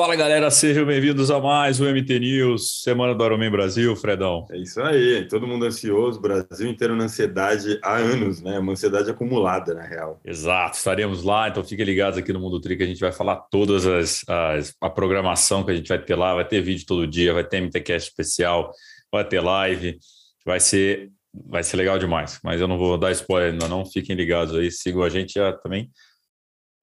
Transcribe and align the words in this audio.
Fala 0.00 0.16
galera, 0.16 0.50
sejam 0.50 0.86
bem-vindos 0.86 1.30
a 1.30 1.38
mais 1.38 1.78
o 1.78 1.84
MT 1.84 2.20
News, 2.20 2.80
Semana 2.80 3.14
do 3.14 3.22
Ironman 3.22 3.50
Brasil, 3.50 3.94
Fredão. 3.94 4.46
É 4.50 4.56
isso 4.56 4.80
aí, 4.80 5.28
todo 5.28 5.46
mundo 5.46 5.66
ansioso, 5.66 6.18
Brasil 6.18 6.70
inteiro 6.70 6.96
na 6.96 7.04
ansiedade 7.04 7.78
há 7.84 7.96
anos, 7.96 8.40
né? 8.40 8.58
Uma 8.58 8.72
ansiedade 8.72 9.10
acumulada, 9.10 9.74
na 9.74 9.82
real. 9.82 10.18
Exato, 10.24 10.78
estaremos 10.78 11.22
lá, 11.22 11.50
então 11.50 11.62
fiquem 11.62 11.84
ligados 11.84 12.18
aqui 12.18 12.32
no 12.32 12.40
Mundo 12.40 12.58
Tri 12.62 12.78
que 12.78 12.82
a 12.82 12.86
gente 12.86 12.98
vai 12.98 13.12
falar 13.12 13.36
todas 13.50 13.86
as, 13.86 14.24
as 14.26 14.74
a 14.80 14.88
programação 14.88 15.62
que 15.62 15.70
a 15.70 15.74
gente 15.74 15.88
vai 15.88 15.98
ter 15.98 16.14
lá, 16.14 16.34
vai 16.34 16.48
ter 16.48 16.62
vídeo 16.62 16.86
todo 16.86 17.06
dia, 17.06 17.34
vai 17.34 17.44
ter 17.44 17.60
MTCast 17.60 18.08
especial, 18.08 18.72
vai 19.12 19.28
ter 19.28 19.40
live, 19.40 19.98
vai 20.46 20.60
ser 20.60 21.10
vai 21.46 21.62
ser 21.62 21.76
legal 21.76 21.98
demais, 21.98 22.40
mas 22.42 22.58
eu 22.58 22.66
não 22.66 22.78
vou 22.78 22.96
dar 22.96 23.12
spoiler 23.12 23.52
ainda 23.52 23.68
não, 23.68 23.84
fiquem 23.84 24.16
ligados 24.16 24.56
aí, 24.56 24.70
sigam 24.70 25.02
a 25.02 25.10
gente 25.10 25.34
já 25.34 25.52
também. 25.52 25.90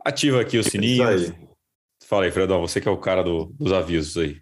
Ativa 0.05 0.39
aqui 0.39 0.59
o 0.59 0.63
sininho. 0.63 1.03
Fala 2.07 2.23
aí, 2.23 2.31
Fredão, 2.31 2.61
você 2.61 2.79
que 2.79 2.87
é 2.87 2.91
o 2.91 2.97
cara 2.97 3.21
do, 3.21 3.53
dos 3.59 3.73
avisos 3.73 4.15
aí. 4.15 4.37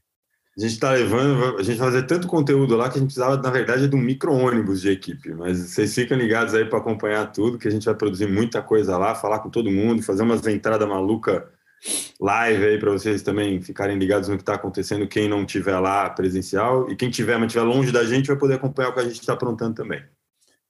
A 0.56 0.62
gente 0.62 0.74
está 0.74 0.92
levando, 0.92 1.58
a 1.58 1.64
gente 1.64 1.78
vai 1.78 1.92
fazer 1.92 2.04
tanto 2.04 2.28
conteúdo 2.28 2.78
lá 2.78 2.90
que 2.90 2.98
a 2.98 3.02
gente 3.02 3.08
precisava, 3.08 3.36
na 3.42 3.50
verdade, 3.50 3.90
de 3.90 3.96
um 3.96 4.00
micro-ônibus 4.00 4.82
de 4.82 4.92
equipe. 4.92 5.34
Mas 5.34 5.58
vocês 5.58 5.94
ficam 5.94 6.16
ligados 6.16 6.54
aí 6.54 6.64
para 6.64 6.78
acompanhar 6.78 7.32
tudo, 7.32 7.58
que 7.58 7.68
a 7.68 7.72
gente 7.72 7.86
vai 7.86 7.96
produzir 7.96 8.28
muita 8.28 8.62
coisa 8.62 8.98
lá, 8.98 9.16
falar 9.16 9.40
com 9.40 9.50
todo 9.50 9.72
mundo, 9.72 10.04
fazer 10.04 10.22
umas 10.22 10.46
entradas 10.46 10.88
maluca 10.88 11.52
live 12.22 12.66
aí 12.66 12.80
para 12.80 12.92
vocês 12.92 13.22
também 13.22 13.62
ficarem 13.62 13.98
ligados 13.98 14.30
no 14.30 14.38
que 14.38 14.44
está 14.44 14.54
acontecendo, 14.54 15.08
quem 15.08 15.28
não 15.28 15.46
tiver 15.46 15.80
lá 15.80 16.10
presencial. 16.10 16.90
E 16.90 16.96
quem 16.96 17.10
tiver, 17.10 17.38
mas 17.38 17.48
estiver 17.48 17.66
longe 17.66 17.92
da 17.92 18.06
gente, 18.06 18.28
vai 18.28 18.38
poder 18.38 18.54
acompanhar 18.54 18.90
o 18.90 18.94
que 18.94 19.00
a 19.00 19.04
gente 19.06 19.20
está 19.20 19.34
aprontando 19.34 19.74
também. 19.74 20.04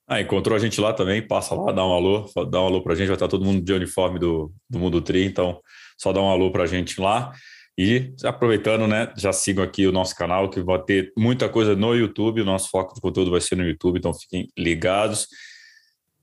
Ah, 0.07 0.21
encontrou 0.21 0.55
a 0.55 0.59
gente 0.59 0.79
lá 0.79 0.93
também, 0.93 1.25
passa 1.25 1.55
lá, 1.55 1.71
dá 1.71 1.85
um 1.85 1.91
alô, 1.91 2.29
dá 2.49 2.61
um 2.61 2.65
alô 2.67 2.81
para 2.83 2.93
a 2.93 2.95
gente, 2.95 3.07
vai 3.07 3.15
estar 3.15 3.27
todo 3.27 3.43
mundo 3.43 3.63
de 3.63 3.73
uniforme 3.73 4.19
do, 4.19 4.53
do 4.69 4.77
Mundo 4.77 5.01
Tri, 5.01 5.25
então 5.25 5.59
só 5.97 6.13
dá 6.13 6.21
um 6.21 6.29
alô 6.29 6.51
para 6.51 6.63
a 6.63 6.67
gente 6.67 7.01
lá. 7.01 7.33
E 7.77 8.13
aproveitando, 8.23 8.87
né, 8.87 9.11
já 9.17 9.33
sigam 9.33 9.63
aqui 9.63 9.85
o 9.85 9.91
nosso 9.91 10.15
canal, 10.15 10.49
que 10.49 10.61
vai 10.61 10.81
ter 10.81 11.11
muita 11.17 11.49
coisa 11.49 11.75
no 11.75 11.93
YouTube. 11.93 12.41
O 12.41 12.45
nosso 12.45 12.69
foco 12.69 12.93
de 12.93 13.01
conteúdo 13.01 13.31
vai 13.31 13.41
ser 13.41 13.55
no 13.57 13.65
YouTube, 13.65 13.97
então 13.97 14.13
fiquem 14.13 14.47
ligados. 14.57 15.27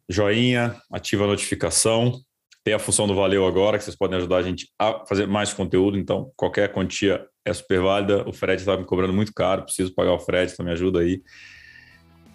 Joinha, 0.09 0.81
ativa 0.91 1.25
a 1.25 1.27
notificação. 1.27 2.21
Tem 2.65 2.73
a 2.73 2.79
função 2.79 3.07
do 3.07 3.15
Valeu 3.15 3.47
agora, 3.47 3.77
que 3.77 3.85
vocês 3.85 3.97
podem 3.97 4.17
ajudar 4.17 4.37
a 4.37 4.43
gente 4.43 4.69
a 4.79 5.05
fazer 5.05 5.27
mais 5.27 5.53
conteúdo. 5.53 5.99
Então, 5.99 6.33
qualquer 6.37 6.73
quantia 6.73 7.27
é 7.45 7.53
super 7.53 7.81
válida. 7.81 8.27
O 8.27 8.33
Fred 8.33 8.63
está 8.63 8.77
me 8.77 8.85
cobrando 8.85 9.13
muito 9.13 9.35
caro, 9.35 9.65
preciso 9.65 9.93
pagar 9.95 10.13
o 10.13 10.19
Fred, 10.19 10.53
então 10.53 10.65
me 10.65 10.73
ajuda 10.73 11.01
aí. 11.01 11.21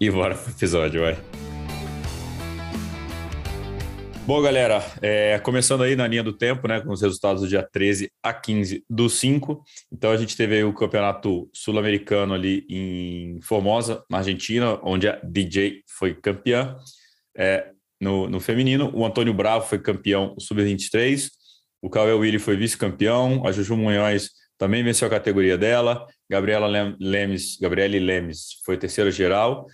E 0.00 0.08
bora 0.12 0.36
pro 0.36 0.52
episódio, 0.52 1.00
vai. 1.00 1.18
Bom, 4.24 4.40
galera, 4.40 4.80
é, 5.02 5.36
começando 5.40 5.82
aí 5.82 5.96
na 5.96 6.06
linha 6.06 6.22
do 6.22 6.32
tempo, 6.32 6.68
né, 6.68 6.80
com 6.80 6.92
os 6.92 7.02
resultados 7.02 7.42
do 7.42 7.48
dia 7.48 7.64
13 7.64 8.08
a 8.22 8.32
15 8.32 8.84
do 8.88 9.10
5. 9.10 9.60
Então, 9.90 10.12
a 10.12 10.16
gente 10.16 10.36
teve 10.36 10.62
o 10.62 10.72
campeonato 10.72 11.50
sul-americano 11.52 12.32
ali 12.32 12.64
em 12.68 13.40
Formosa, 13.40 14.04
na 14.08 14.18
Argentina, 14.18 14.78
onde 14.84 15.08
a 15.08 15.18
DJ 15.24 15.82
foi 15.88 16.14
campeã 16.14 16.76
é, 17.36 17.72
no, 18.00 18.30
no 18.30 18.38
feminino. 18.38 18.92
O 18.94 19.04
Antônio 19.04 19.34
Bravo 19.34 19.66
foi 19.66 19.80
campeão 19.80 20.36
sub-23. 20.38 21.28
O 21.82 21.90
Cauê 21.90 22.12
Willi 22.12 22.38
foi 22.38 22.56
vice-campeão. 22.56 23.44
A 23.44 23.50
Juju 23.50 23.76
Munhoz 23.76 24.30
também 24.56 24.84
venceu 24.84 25.08
a 25.08 25.10
categoria 25.10 25.58
dela. 25.58 26.06
Gabriela 26.30 26.68
Lemes, 27.00 27.58
Gabriele 27.60 27.98
Lemes 27.98 28.60
foi 28.64 28.76
terceira 28.76 29.10
geral 29.10 29.66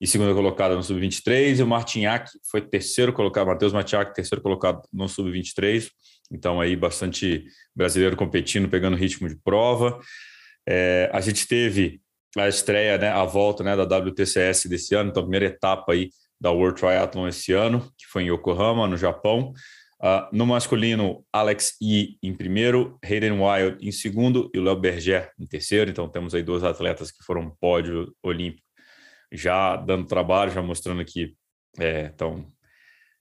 e 0.00 0.06
segunda 0.06 0.32
colocada 0.32 0.74
no 0.74 0.82
Sub-23, 0.82 1.58
e 1.58 1.62
o 1.62 1.66
Martinhac 1.66 2.30
foi 2.50 2.62
terceiro 2.62 3.12
colocado, 3.12 3.48
Matheus 3.48 3.72
Martinhac, 3.72 4.14
terceiro 4.14 4.42
colocado 4.42 4.80
no 4.90 5.06
Sub-23, 5.06 5.90
então 6.32 6.60
aí 6.60 6.74
bastante 6.74 7.44
brasileiro 7.76 8.16
competindo, 8.16 8.68
pegando 8.68 8.96
ritmo 8.96 9.28
de 9.28 9.36
prova. 9.36 10.00
É, 10.66 11.10
a 11.12 11.20
gente 11.20 11.46
teve 11.46 12.00
a 12.38 12.48
estreia, 12.48 12.96
né, 12.96 13.08
a 13.08 13.24
volta 13.24 13.62
né, 13.62 13.76
da 13.76 13.84
WTCS 13.98 14.68
desse 14.68 14.94
ano, 14.94 15.10
então 15.10 15.22
a 15.22 15.26
primeira 15.26 15.46
etapa 15.46 15.92
aí 15.92 16.08
da 16.40 16.50
World 16.50 16.80
Triathlon 16.80 17.28
esse 17.28 17.52
ano, 17.52 17.80
que 17.98 18.06
foi 18.06 18.22
em 18.22 18.32
Yokohama, 18.32 18.86
no 18.86 18.96
Japão. 18.96 19.52
Uh, 20.02 20.24
no 20.32 20.46
masculino, 20.46 21.22
Alex 21.30 21.76
E 21.78 22.16
em 22.22 22.32
primeiro, 22.32 22.98
Hayden 23.04 23.32
Wild 23.32 23.86
em 23.86 23.92
segundo 23.92 24.50
e 24.54 24.58
o 24.58 24.62
Léo 24.62 24.76
Berger 24.76 25.30
em 25.38 25.46
terceiro. 25.46 25.90
Então 25.90 26.08
temos 26.08 26.34
aí 26.34 26.42
dois 26.42 26.64
atletas 26.64 27.10
que 27.10 27.22
foram 27.22 27.54
pódio 27.60 28.10
olímpico 28.22 28.69
já 29.32 29.76
dando 29.76 30.06
trabalho, 30.06 30.50
já 30.50 30.62
mostrando 30.62 31.04
que 31.04 31.34
estão 31.78 32.38
é, 32.38 32.60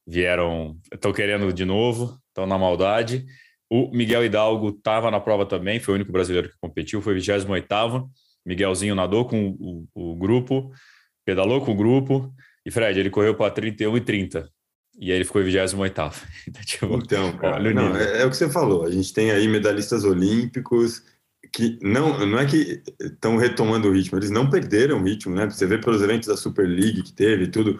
vieram, 0.08 0.78
estão 0.92 1.14
querendo 1.14 1.53
de 1.53 1.66
novo, 1.66 2.18
estão 2.28 2.46
na 2.46 2.58
maldade. 2.58 3.25
O 3.70 3.92
Miguel 3.92 4.25
Hidalgo 4.25 4.69
estava 4.69 5.12
na 5.12 5.19
prova 5.19 5.46
também, 5.46 5.80
foi 5.80 5.94
o 5.94 5.96
único 5.96 6.12
brasileiro 6.12 6.50
que 6.50 6.56
competiu, 6.59 7.02
foi 7.02 7.14
28 7.14 8.09
Miguelzinho 8.46 8.96
nadou 8.96 9.25
com 9.25 9.50
o, 9.59 9.88
o, 9.94 10.16
grupo, 10.16 10.72
pedalou 11.24 11.64
com 11.64 11.72
o 11.72 11.75
grupo, 11.75 12.34
e 12.66 12.72
Fred, 12.72 13.00
ele 13.00 13.12
correu 13.12 13.36
para 13.36 13.52
31 13.52 13.98
e 13.98 14.02
30. 14.02 14.50
E 15.00 15.12
aí 15.12 15.18
ele 15.18 15.25
ficou 15.25 15.42
em 15.42 15.46
28 15.46 15.75
então, 16.48 16.62
tipo, 16.64 16.96
então, 16.96 17.38
cara, 17.38 17.74
não, 17.74 17.96
é, 17.96 18.22
é, 18.22 18.25
o 18.25 18.30
que 18.30 18.36
você 18.36 18.50
falou. 18.50 18.86
A 18.86 18.92
gente 18.92 19.14
tem 19.14 19.30
aí 19.31 19.48
medalhistas 19.48 20.03
olímpicos, 20.03 21.03
que 21.52 21.80
não, 21.82 22.26
não 22.26 22.40
é 22.40 22.46
que 22.46 22.82
estão 23.00 23.38
retomando 23.38 23.88
o 23.88 23.92
ritmo, 23.92 24.18
eles 24.18 24.30
não 24.30 24.50
perderam 24.50 25.00
o 25.00 25.04
ritmo, 25.04 25.36
né? 25.36 25.50
Você 25.50 25.66
vê 25.66 25.78
pelos 25.78 26.02
eventos 26.02 26.28
da 26.28 26.38
Super 26.38 26.68
League 26.68 27.04
que 27.04 27.14
teve 27.14 27.48
tudo. 27.48 27.80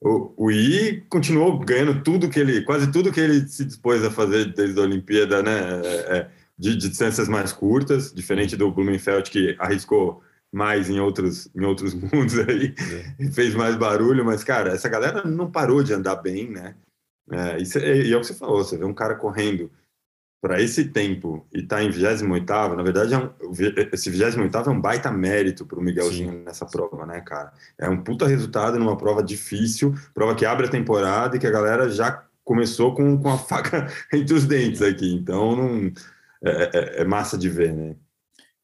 O, 0.00 0.32
o 0.36 0.50
I 0.50 1.04
continuou 1.08 1.58
ganhando 1.58 2.02
tudo 2.02 2.28
que 2.28 2.38
ele, 2.38 2.62
quase 2.62 2.90
tudo 2.92 3.12
que 3.12 3.20
ele 3.20 3.48
se 3.48 3.64
dispôs 3.64 4.04
a 4.04 4.10
fazer 4.10 4.52
desde 4.52 4.78
a 4.78 4.82
Olimpíada, 4.82 5.42
né? 5.42 5.80
É, 5.84 6.18
é 6.18 6.30
de, 6.58 6.76
de, 6.76 6.88
distâncias 6.88 7.28
mais 7.28 7.52
curtas, 7.52 8.12
diferente 8.12 8.56
do 8.56 8.70
Blumenfeld 8.70 9.30
que 9.30 9.56
arriscou 9.58 10.22
mais 10.52 10.88
em 10.88 11.00
outros, 11.00 11.50
em 11.54 11.64
outros 11.64 11.92
mundos 12.12 12.38
aí, 12.38 12.74
é. 13.18 13.30
fez 13.30 13.54
mais 13.54 13.76
barulho, 13.76 14.24
mas 14.24 14.42
cara, 14.42 14.70
essa 14.70 14.88
galera 14.88 15.24
não 15.24 15.50
parou 15.50 15.82
de 15.82 15.92
andar 15.92 16.16
bem, 16.16 16.50
né? 16.50 16.74
É, 17.30 17.60
isso 17.60 17.78
é, 17.78 18.02
e 18.02 18.12
é 18.12 18.16
o 18.16 18.20
que 18.20 18.26
você 18.26 18.34
falou, 18.34 18.62
você 18.62 18.76
vê 18.76 18.84
um 18.84 18.94
cara 18.94 19.16
correndo 19.16 19.70
para 20.40 20.60
esse 20.60 20.84
tempo 20.86 21.46
e 21.52 21.60
estar 21.60 21.76
tá 21.76 21.82
em 21.82 21.90
28 21.90 22.26
na 22.76 22.82
verdade, 22.82 23.14
é 23.14 23.18
um, 23.18 23.30
esse 23.92 24.10
28 24.10 24.38
é 24.68 24.70
um 24.70 24.80
baita 24.80 25.10
mérito 25.10 25.64
para 25.64 25.78
o 25.78 25.82
Miguelzinho 25.82 26.32
Sim. 26.32 26.42
nessa 26.44 26.66
prova, 26.66 27.06
né, 27.06 27.20
cara? 27.20 27.52
É 27.78 27.88
um 27.88 28.02
puta 28.02 28.26
resultado 28.26 28.78
numa 28.78 28.96
prova 28.96 29.22
difícil, 29.22 29.94
prova 30.14 30.34
que 30.34 30.44
abre 30.44 30.66
a 30.66 30.70
temporada 30.70 31.36
e 31.36 31.38
que 31.40 31.46
a 31.46 31.50
galera 31.50 31.90
já 31.90 32.24
começou 32.44 32.94
com, 32.94 33.18
com 33.18 33.28
a 33.28 33.38
faca 33.38 33.88
entre 34.12 34.34
os 34.34 34.46
dentes 34.46 34.82
aqui. 34.82 35.14
Então, 35.14 35.56
não, 35.56 35.92
é, 36.44 36.50
é, 36.50 37.02
é, 37.02 37.04
massa 37.04 37.36
de 37.36 37.48
ver, 37.48 37.72
né? 37.72 37.96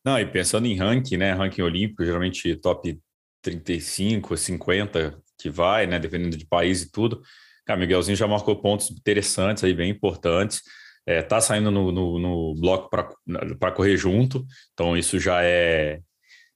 Não, 0.05 0.19
e 0.19 0.27
pensando 0.27 0.67
em 0.67 0.77
ranking, 0.77 1.17
né? 1.17 1.33
Ranking 1.33 1.63
olímpico, 1.63 2.05
geralmente 2.05 2.55
top 2.57 3.01
35, 3.41 4.37
50 4.37 5.19
que 5.39 5.49
vai, 5.49 5.87
né? 5.87 5.99
Dependendo 5.99 6.37
de 6.37 6.47
país 6.47 6.83
e 6.83 6.93
tudo. 6.93 7.23
Cara, 7.65 7.81
Miguelzinho 7.81 8.17
já 8.17 8.27
marcou 8.27 8.61
pontos 8.61 8.91
interessantes 8.91 9.65
aí, 9.65 9.73
bem 9.73 9.91
importantes 9.91 10.63
é, 11.07 11.23
tá 11.23 11.41
saindo 11.41 11.71
no, 11.71 11.91
no, 11.91 12.19
no 12.19 12.55
bloco 12.55 12.89
para 12.91 13.73
correr 13.73 13.97
junto, 13.97 14.45
então 14.73 14.97
isso 14.97 15.19
já 15.19 15.43
é 15.43 16.01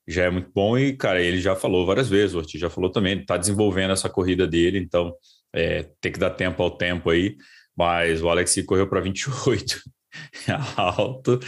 já 0.09 0.25
é 0.25 0.31
muito 0.31 0.51
bom. 0.55 0.79
E, 0.79 0.97
cara, 0.97 1.21
ele 1.21 1.41
já 1.41 1.57
falou 1.57 1.85
várias 1.85 2.09
vezes, 2.09 2.35
o 2.35 2.39
Ortiz 2.39 2.61
já 2.61 2.71
falou 2.71 2.91
também, 2.91 3.19
está 3.19 3.37
desenvolvendo 3.37 3.93
essa 3.93 4.09
corrida 4.09 4.47
dele, 4.47 4.79
então 4.79 5.13
é, 5.53 5.85
tem 6.01 6.13
que 6.13 6.19
dar 6.19 6.31
tempo 6.31 6.63
ao 6.63 6.71
tempo 6.71 7.11
aí, 7.11 7.37
mas 7.77 8.23
o 8.23 8.29
Alex 8.29 8.55
correu 8.67 8.89
para 8.89 9.01
28, 9.01 9.81
alto, 10.77 11.41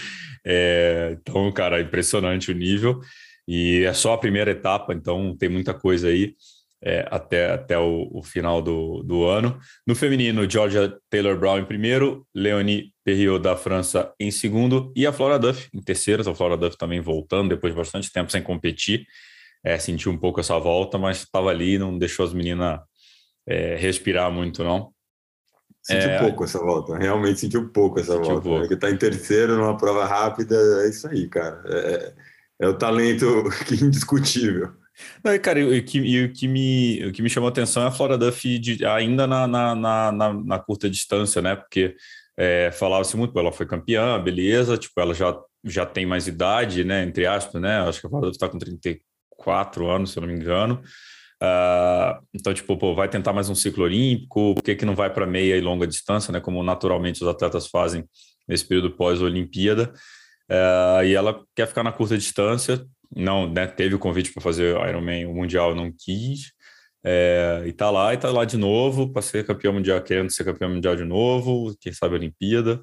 é, 0.45 1.17
então, 1.21 1.51
cara, 1.53 1.81
impressionante 1.81 2.51
o 2.51 2.55
nível, 2.55 3.01
e 3.47 3.85
é 3.85 3.93
só 3.93 4.15
a 4.15 4.19
primeira 4.19 4.51
etapa, 4.51 4.93
então 4.93 5.37
tem 5.37 5.49
muita 5.49 5.73
coisa 5.73 6.09
aí, 6.09 6.35
é, 6.83 7.07
até, 7.11 7.53
até 7.53 7.79
o, 7.79 8.09
o, 8.13 8.23
final 8.23 8.63
do, 8.63 9.03
do 9.03 9.25
ano. 9.25 9.59
No 9.87 9.95
feminino, 9.95 10.49
Georgia 10.49 10.97
Taylor 11.11 11.37
Brown 11.39 11.59
em 11.59 11.65
primeiro, 11.65 12.27
Leonie 12.35 12.93
Perriot 13.05 13.43
da 13.43 13.57
França 13.57 14.13
em 14.19 14.31
segundo 14.31 14.93
e 14.95 15.07
a 15.07 15.13
Flora 15.13 15.39
Duff 15.39 15.69
em 15.75 15.83
terceiro. 15.83 16.29
A 16.29 16.35
Flora 16.35 16.57
Duff 16.57 16.77
também 16.77 17.01
voltando 17.01 17.49
depois 17.51 17.73
de 17.73 17.79
bastante 17.79 18.13
tempo 18.13 18.31
sem 18.31 18.43
competir. 18.43 19.07
É, 19.65 19.79
sentiu 19.79 20.13
um 20.13 20.19
pouco 20.19 20.41
essa 20.41 20.59
volta, 20.59 20.99
mas 20.99 21.19
estava 21.19 21.51
ali, 21.51 21.79
não 21.79 21.99
deixou 21.99 22.25
as 22.25 22.33
meninas 22.33 22.79
é, 23.47 23.75
respirar 23.77 24.31
muito, 24.31 24.63
não. 24.63 24.93
Sentiu 25.83 26.11
é, 26.11 26.19
pouco 26.21 26.45
essa 26.45 26.59
volta, 26.59 26.97
realmente 26.97 27.41
sentiu 27.41 27.71
pouco 27.71 27.99
essa 27.99 28.13
sentiu 28.13 28.29
volta. 28.29 28.43
Pouco. 28.43 28.61
Porque 28.61 28.77
tá 28.77 28.91
em 28.91 28.97
terceiro 28.97 29.57
numa 29.57 29.77
prova 29.77 30.05
rápida, 30.05 30.55
é 30.85 30.89
isso 30.89 31.09
aí, 31.09 31.29
cara. 31.29 31.63
É, 31.67 31.79
é, 31.79 32.15
é 32.61 32.69
o 32.69 32.75
talento 32.75 33.27
indiscutível. 33.83 34.73
Não, 35.25 35.39
cara, 35.39 35.61
e, 35.61 35.83
que, 35.83 35.99
e 35.99 36.25
o, 36.25 36.33
que 36.33 36.49
me, 36.49 37.05
o 37.07 37.13
que 37.13 37.23
me 37.23 37.31
chamou 37.31 37.49
a 37.49 37.51
atenção 37.51 37.83
é 37.83 37.87
a 37.87 37.91
Flora 37.91 38.19
Duff 38.19 38.59
de, 38.59 38.85
ainda 38.85 39.27
na, 39.27 39.47
na, 39.47 39.75
na, 39.75 40.13
na, 40.13 40.59
curta 40.59 40.89
distância, 40.89 41.41
né? 41.41 41.57
Porque 41.57 41.97
é, 42.37 42.71
falava-se 42.73 43.17
muito, 43.17 43.39
ela 43.39 43.53
foi 43.53 43.67
campeã, 43.67 44.21
beleza, 44.21 44.77
tipo, 44.77 45.01
ela 45.01 45.15
já, 45.15 45.39
já 45.65 45.87
tem 45.87 46.07
mais 46.07 46.27
idade, 46.27 46.85
né? 46.85 47.03
Entre 47.03 47.27
aspas, 47.27 47.61
né? 47.61 47.81
Acho 47.81 48.01
que 48.01 48.07
a 48.07 48.11
Flora 48.11 48.27
Duff 48.27 48.37
está 48.37 48.49
com 48.49 48.59
34 48.59 49.89
anos, 49.89 50.13
se 50.13 50.19
eu 50.19 50.23
não 50.23 50.29
me 50.29 50.35
engano. 50.35 50.83
Uh, 51.41 52.21
então, 52.35 52.53
tipo, 52.53 52.77
pô, 52.77 52.95
vai 52.95 53.09
tentar 53.09 53.33
mais 53.33 53.49
um 53.49 53.55
ciclo 53.55 53.85
olímpico, 53.85 54.55
por 54.55 54.63
que, 54.63 54.75
que 54.75 54.85
não 54.85 54.95
vai 54.95 55.13
para 55.13 55.27
meia 55.27 55.57
e 55.57 55.61
longa 55.61 55.87
distância, 55.87 56.33
né? 56.33 56.41
Como 56.41 56.63
naturalmente 56.63 57.23
os 57.23 57.29
atletas 57.29 57.69
fazem 57.69 58.05
nesse 58.47 58.67
período 58.67 58.91
pós-Olimpíada. 58.91 59.93
é, 60.49 61.07
e 61.07 61.15
ela 61.15 61.45
quer 61.55 61.69
ficar 61.69 61.83
na 61.83 61.93
curta 61.93 62.17
distância. 62.17 62.85
Não, 63.15 63.51
né, 63.51 63.67
teve 63.67 63.95
o 63.95 63.99
convite 63.99 64.33
para 64.33 64.43
fazer 64.43 64.77
Ironman, 64.89 65.27
o 65.27 65.35
Mundial 65.35 65.75
não 65.75 65.93
quis. 65.93 66.53
É, 67.05 67.63
e 67.67 67.73
tá 67.73 67.91
lá, 67.91 68.13
e 68.13 68.17
tá 68.19 68.31
lá 68.31 68.45
de 68.45 68.57
novo 68.57 69.13
para 69.13 69.23
ser 69.23 69.47
campeão 69.47 69.73
mundial, 69.73 70.03
querendo 70.03 70.31
ser 70.31 70.45
campeão 70.45 70.69
mundial 70.69 70.97
de 70.97 71.05
novo, 71.05 71.75
quem 71.81 71.93
sabe 71.93 72.15
a 72.15 72.19
Olimpíada. 72.19 72.83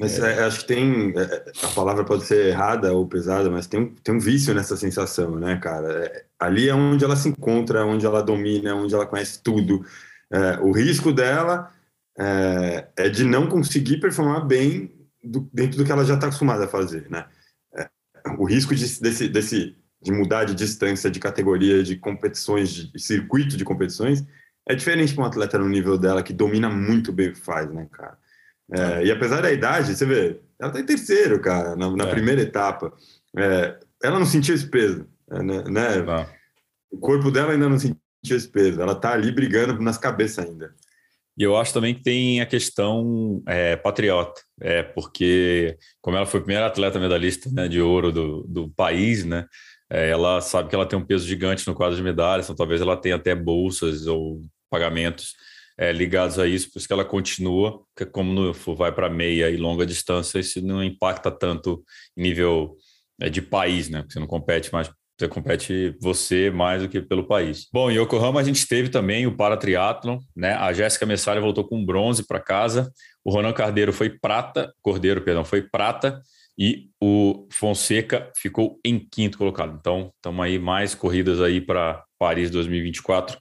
Mas 0.00 0.18
é. 0.18 0.38
é 0.38 0.44
acho 0.44 0.60
que 0.60 0.66
tem. 0.66 1.12
É, 1.16 1.44
a 1.62 1.68
palavra 1.68 2.04
pode 2.04 2.24
ser 2.24 2.46
errada 2.46 2.92
ou 2.92 3.06
pesada, 3.06 3.50
mas 3.50 3.66
tem 3.66 3.80
um, 3.80 3.94
tem 3.94 4.14
um 4.14 4.18
vício 4.18 4.54
nessa 4.54 4.76
sensação, 4.76 5.38
né, 5.38 5.56
cara? 5.62 6.06
É, 6.06 6.24
ali 6.40 6.68
é 6.68 6.74
onde 6.74 7.04
ela 7.04 7.14
se 7.14 7.28
encontra, 7.28 7.84
onde 7.84 8.04
ela 8.06 8.22
domina, 8.22 8.74
onde 8.74 8.94
ela 8.94 9.06
conhece 9.06 9.42
tudo. 9.42 9.84
É, 10.32 10.58
o 10.60 10.72
risco 10.72 11.12
dela 11.12 11.70
é, 12.18 12.88
é, 12.96 13.08
de 13.08 13.22
não 13.22 13.46
conseguir 13.46 14.00
performar 14.00 14.46
bem 14.46 14.92
do, 15.22 15.48
dentro 15.52 15.78
do 15.78 15.84
que 15.84 15.92
ela 15.92 16.04
já 16.04 16.14
está 16.14 16.26
acostumada 16.26 16.64
a 16.64 16.68
fazer, 16.68 17.08
né? 17.10 17.26
É, 18.24 18.30
o 18.38 18.44
risco 18.44 18.74
de, 18.74 19.00
desse, 19.00 19.28
desse, 19.28 19.76
de 20.00 20.12
mudar 20.12 20.44
de 20.44 20.54
distância, 20.54 21.10
de 21.10 21.20
categoria, 21.20 21.82
de 21.82 21.96
competições, 21.96 22.70
de 22.70 22.98
circuito 22.98 23.56
de 23.56 23.64
competições, 23.64 24.24
é 24.68 24.74
diferente 24.74 25.14
para 25.14 25.24
um 25.24 25.26
atleta 25.26 25.58
no 25.58 25.68
nível 25.68 25.98
dela 25.98 26.22
que 26.22 26.32
domina 26.32 26.68
muito 26.68 27.12
bem 27.12 27.28
o 27.28 27.32
que 27.32 27.40
faz, 27.40 27.70
né, 27.72 27.86
cara? 27.90 28.16
É, 28.72 29.04
e 29.04 29.10
apesar 29.10 29.42
da 29.42 29.52
idade, 29.52 29.94
você 29.94 30.06
vê, 30.06 30.40
ela 30.58 30.70
está 30.70 30.80
em 30.80 30.86
terceiro, 30.86 31.40
cara, 31.40 31.76
na, 31.76 31.90
na 31.94 32.04
é. 32.04 32.10
primeira 32.10 32.40
etapa. 32.40 32.92
É, 33.36 33.78
ela 34.02 34.18
não 34.18 34.26
sentiu 34.26 34.54
esse 34.54 34.66
peso, 34.66 35.06
é, 35.30 35.42
né? 35.42 35.64
né? 35.68 36.26
O 36.90 36.98
corpo 36.98 37.30
dela 37.30 37.52
ainda 37.52 37.68
não 37.68 37.78
sentiu 37.78 37.96
esse 38.24 38.48
peso. 38.48 38.80
Ela 38.80 38.92
está 38.92 39.12
ali 39.12 39.32
brigando 39.32 39.80
nas 39.80 39.98
cabeças 39.98 40.46
ainda. 40.46 40.74
E 41.38 41.42
eu 41.42 41.56
acho 41.56 41.72
também 41.72 41.94
que 41.94 42.02
tem 42.02 42.40
a 42.40 42.46
questão 42.46 43.42
é, 43.46 43.76
patriota, 43.76 44.40
é, 44.60 44.82
porque 44.82 45.76
como 46.00 46.16
ela 46.16 46.26
foi 46.26 46.40
a 46.40 46.42
primeira 46.42 46.66
atleta 46.66 47.00
medalhista 47.00 47.50
né, 47.50 47.68
de 47.68 47.80
ouro 47.80 48.12
do, 48.12 48.42
do 48.44 48.70
país, 48.70 49.24
né, 49.24 49.46
é, 49.90 50.10
ela 50.10 50.40
sabe 50.40 50.68
que 50.68 50.74
ela 50.74 50.86
tem 50.86 50.98
um 50.98 51.04
peso 51.04 51.26
gigante 51.26 51.66
no 51.66 51.74
quadro 51.74 51.96
de 51.96 52.02
medalhas, 52.02 52.46
então 52.46 52.56
talvez 52.56 52.80
ela 52.80 52.96
tenha 52.96 53.16
até 53.16 53.34
bolsas 53.34 54.06
ou 54.06 54.42
pagamentos 54.70 55.34
é, 55.78 55.92
ligados 55.92 56.38
a 56.38 56.46
isso, 56.46 56.70
por 56.70 56.78
isso 56.78 56.86
que 56.86 56.92
ela 56.92 57.04
continua, 57.04 57.82
porque 57.94 58.10
como 58.10 58.32
no, 58.32 58.52
vai 58.74 58.92
para 58.92 59.08
meia 59.10 59.50
e 59.50 59.56
longa 59.56 59.86
distância, 59.86 60.38
isso 60.38 60.64
não 60.64 60.82
impacta 60.82 61.30
tanto 61.30 61.82
em 62.16 62.22
nível 62.22 62.76
é, 63.20 63.28
de 63.28 63.42
país, 63.42 63.88
né? 63.88 64.00
Porque 64.00 64.14
você 64.14 64.20
não 64.20 64.26
compete 64.26 64.72
mais, 64.72 64.90
você 65.22 65.28
compete 65.28 65.96
você 66.00 66.50
mais 66.50 66.82
do 66.82 66.88
que 66.88 67.00
pelo 67.00 67.26
país. 67.26 67.68
Bom, 67.72 67.90
em 67.90 67.98
Yokohama 67.98 68.40
a 68.40 68.44
gente 68.44 68.66
teve 68.66 68.88
também 68.88 69.26
o 69.26 69.36
paratriatlon, 69.36 70.18
né? 70.36 70.54
A 70.54 70.72
Jéssica 70.72 71.06
Messari 71.06 71.40
voltou 71.40 71.64
com 71.64 71.84
bronze 71.84 72.26
para 72.26 72.40
casa, 72.40 72.92
o 73.24 73.30
Ronan 73.30 73.52
Cardeiro 73.52 73.92
foi 73.92 74.10
prata, 74.10 74.72
Cordeiro, 74.82 75.22
perdão, 75.22 75.44
foi 75.44 75.62
prata, 75.62 76.20
e 76.58 76.88
o 77.00 77.46
Fonseca 77.50 78.30
ficou 78.36 78.78
em 78.84 78.98
quinto 78.98 79.38
colocado. 79.38 79.76
Então, 79.78 80.12
estamos 80.16 80.44
aí 80.44 80.58
mais 80.58 80.94
corridas 80.94 81.40
aí 81.40 81.60
para 81.60 82.02
Paris 82.18 82.50
2024 82.50 83.38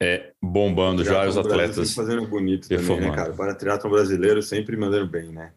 é, 0.00 0.32
bombando 0.42 1.02
já 1.04 1.26
os 1.26 1.38
atletas. 1.38 1.94
Fazendo 1.94 2.26
bonito 2.26 2.68
também, 2.68 3.00
né, 3.00 3.14
cara? 3.14 3.32
Para 3.32 3.54
triatlon 3.54 3.90
brasileiro 3.90 4.42
sempre 4.42 4.76
mandando 4.76 5.06
bem, 5.06 5.32
né? 5.32 5.52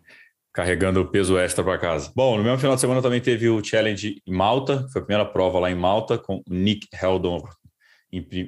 Carregando 0.60 1.00
o 1.00 1.06
peso 1.06 1.38
extra 1.38 1.64
para 1.64 1.78
casa. 1.78 2.12
Bom, 2.14 2.36
no 2.36 2.44
mesmo 2.44 2.58
final 2.58 2.76
de 2.76 2.82
semana 2.82 3.02
também 3.02 3.22
teve 3.22 3.48
o 3.48 3.64
Challenge 3.64 4.22
em 4.28 4.34
Malta, 4.34 4.86
foi 4.92 5.02
a 5.02 5.06
primeira 5.06 5.26
prova 5.26 5.58
lá 5.58 5.72
em 5.72 5.76
Malta, 5.76 6.18
com 6.18 6.36
o 6.36 6.44
Nick 6.50 6.86
Heldon 7.02 7.42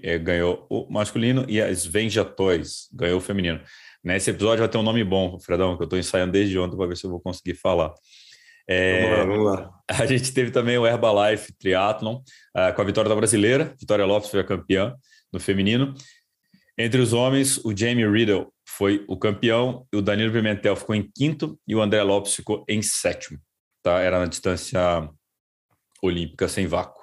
é, 0.03 0.17
ganhou 0.17 0.67
o 0.69 0.91
masculino 0.91 1.45
e 1.47 1.61
a 1.61 1.73
Svenja 1.73 2.25
Toys 2.25 2.89
ganhou 2.93 3.17
o 3.17 3.21
feminino. 3.21 3.61
Nesse 4.03 4.29
episódio 4.29 4.59
vai 4.59 4.67
ter 4.67 4.77
um 4.77 4.83
nome 4.83 5.05
bom, 5.05 5.39
Fredão, 5.39 5.77
que 5.77 5.83
eu 5.83 5.85
estou 5.85 5.97
ensaiando 5.97 6.33
desde 6.33 6.59
ontem 6.59 6.75
para 6.75 6.87
ver 6.87 6.97
se 6.97 7.05
eu 7.05 7.09
vou 7.09 7.21
conseguir 7.21 7.53
falar. 7.53 7.93
É, 8.67 9.03
vamos 9.03 9.17
lá, 9.17 9.25
vamos 9.25 9.45
lá. 9.45 9.71
A 9.87 10.05
gente 10.05 10.33
teve 10.33 10.51
também 10.51 10.77
o 10.77 10.85
Herbalife 10.85 11.53
Triathlon, 11.57 12.15
uh, 12.17 12.75
com 12.75 12.81
a 12.81 12.85
vitória 12.85 13.07
da 13.07 13.15
brasileira. 13.15 13.73
Vitória 13.79 14.05
Lopes 14.05 14.29
foi 14.29 14.41
a 14.41 14.43
campeã 14.43 14.95
no 15.31 15.39
feminino. 15.39 15.93
Entre 16.83 16.99
os 16.99 17.13
homens, 17.13 17.63
o 17.63 17.77
Jamie 17.77 18.09
Riddle 18.09 18.51
foi 18.67 19.05
o 19.07 19.15
campeão, 19.15 19.85
o 19.93 20.01
Danilo 20.01 20.33
Pimentel 20.33 20.75
ficou 20.75 20.95
em 20.95 21.07
quinto 21.15 21.55
e 21.67 21.75
o 21.75 21.81
André 21.81 22.01
Lopes 22.01 22.33
ficou 22.33 22.65
em 22.67 22.81
sétimo. 22.81 23.37
Tá? 23.83 23.99
Era 23.99 24.17
na 24.17 24.25
distância 24.25 25.07
olímpica 26.01 26.47
sem 26.47 26.65
vácuo. 26.65 26.99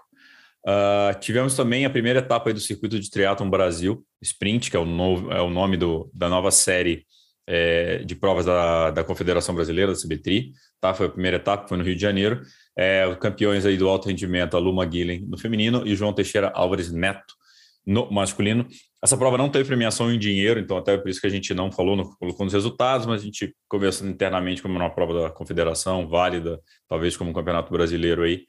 Uh, 0.67 1.17
tivemos 1.21 1.55
também 1.55 1.85
a 1.85 1.91
primeira 1.91 2.19
etapa 2.19 2.53
do 2.53 2.59
circuito 2.59 2.99
de 2.99 3.09
triatlon 3.09 3.49
Brasil, 3.49 4.05
Sprint, 4.21 4.69
que 4.69 4.77
é 4.77 4.81
o, 4.81 4.85
novo, 4.85 5.31
é 5.31 5.41
o 5.41 5.49
nome 5.49 5.77
do, 5.77 6.11
da 6.13 6.29
nova 6.29 6.51
série 6.51 7.07
é, 7.47 7.99
de 7.99 8.17
provas 8.17 8.47
da, 8.47 8.91
da 8.91 9.05
Confederação 9.05 9.55
Brasileira, 9.55 9.93
da 9.93 9.99
CBTRI. 9.99 10.55
Tá? 10.81 10.93
Foi 10.93 11.07
a 11.07 11.11
primeira 11.11 11.37
etapa, 11.37 11.69
foi 11.69 11.79
no 11.79 11.85
Rio 11.85 11.95
de 11.95 12.03
Janeiro. 12.03 12.43
É, 12.77 13.15
campeões 13.21 13.65
aí 13.65 13.77
do 13.77 13.89
alto 13.89 14.09
rendimento, 14.09 14.57
a 14.57 14.61
Luma 14.61 14.85
Guilhem 14.85 15.25
no 15.29 15.39
feminino 15.39 15.87
e 15.87 15.95
João 15.95 16.13
Teixeira 16.13 16.51
Álvares 16.53 16.91
Neto 16.91 17.39
no 17.87 18.11
masculino. 18.11 18.67
Essa 19.03 19.17
prova 19.17 19.39
não 19.39 19.49
teve 19.49 19.65
premiação 19.65 20.13
em 20.13 20.19
dinheiro, 20.19 20.59
então 20.59 20.77
até 20.77 20.97
por 20.99 21.09
isso 21.09 21.21
que 21.21 21.27
a 21.27 21.31
gente 21.31 21.55
não 21.55 21.71
falou, 21.71 21.97
não 21.97 22.05
colocou 22.17 22.45
nos 22.45 22.53
resultados, 22.53 23.07
mas 23.07 23.23
a 23.23 23.25
gente 23.25 23.55
conversando 23.69 24.11
internamente 24.11 24.61
como 24.61 24.75
uma 24.75 24.91
prova 24.91 25.23
da 25.23 25.31
confederação, 25.31 26.09
válida, 26.09 26.61
talvez 26.89 27.17
como 27.17 27.31
um 27.31 27.33
campeonato 27.33 27.73
brasileiro 27.73 28.23
aí. 28.23 28.45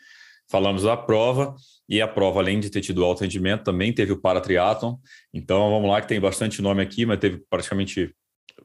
Falamos 0.49 0.81
da 0.81 0.97
prova, 0.97 1.55
e 1.87 2.01
a 2.01 2.07
prova, 2.07 2.39
além 2.39 2.59
de 2.59 2.71
ter 2.71 2.81
tido 2.81 3.03
alto 3.03 3.21
rendimento, 3.21 3.63
também 3.63 3.93
teve 3.93 4.11
o 4.11 4.19
paratriatlon. 4.19 4.95
Então 5.31 5.69
vamos 5.69 5.87
lá, 5.87 6.01
que 6.01 6.07
tem 6.07 6.19
bastante 6.19 6.63
nome 6.63 6.81
aqui, 6.81 7.05
mas 7.05 7.19
teve 7.19 7.43
praticamente, 7.47 8.11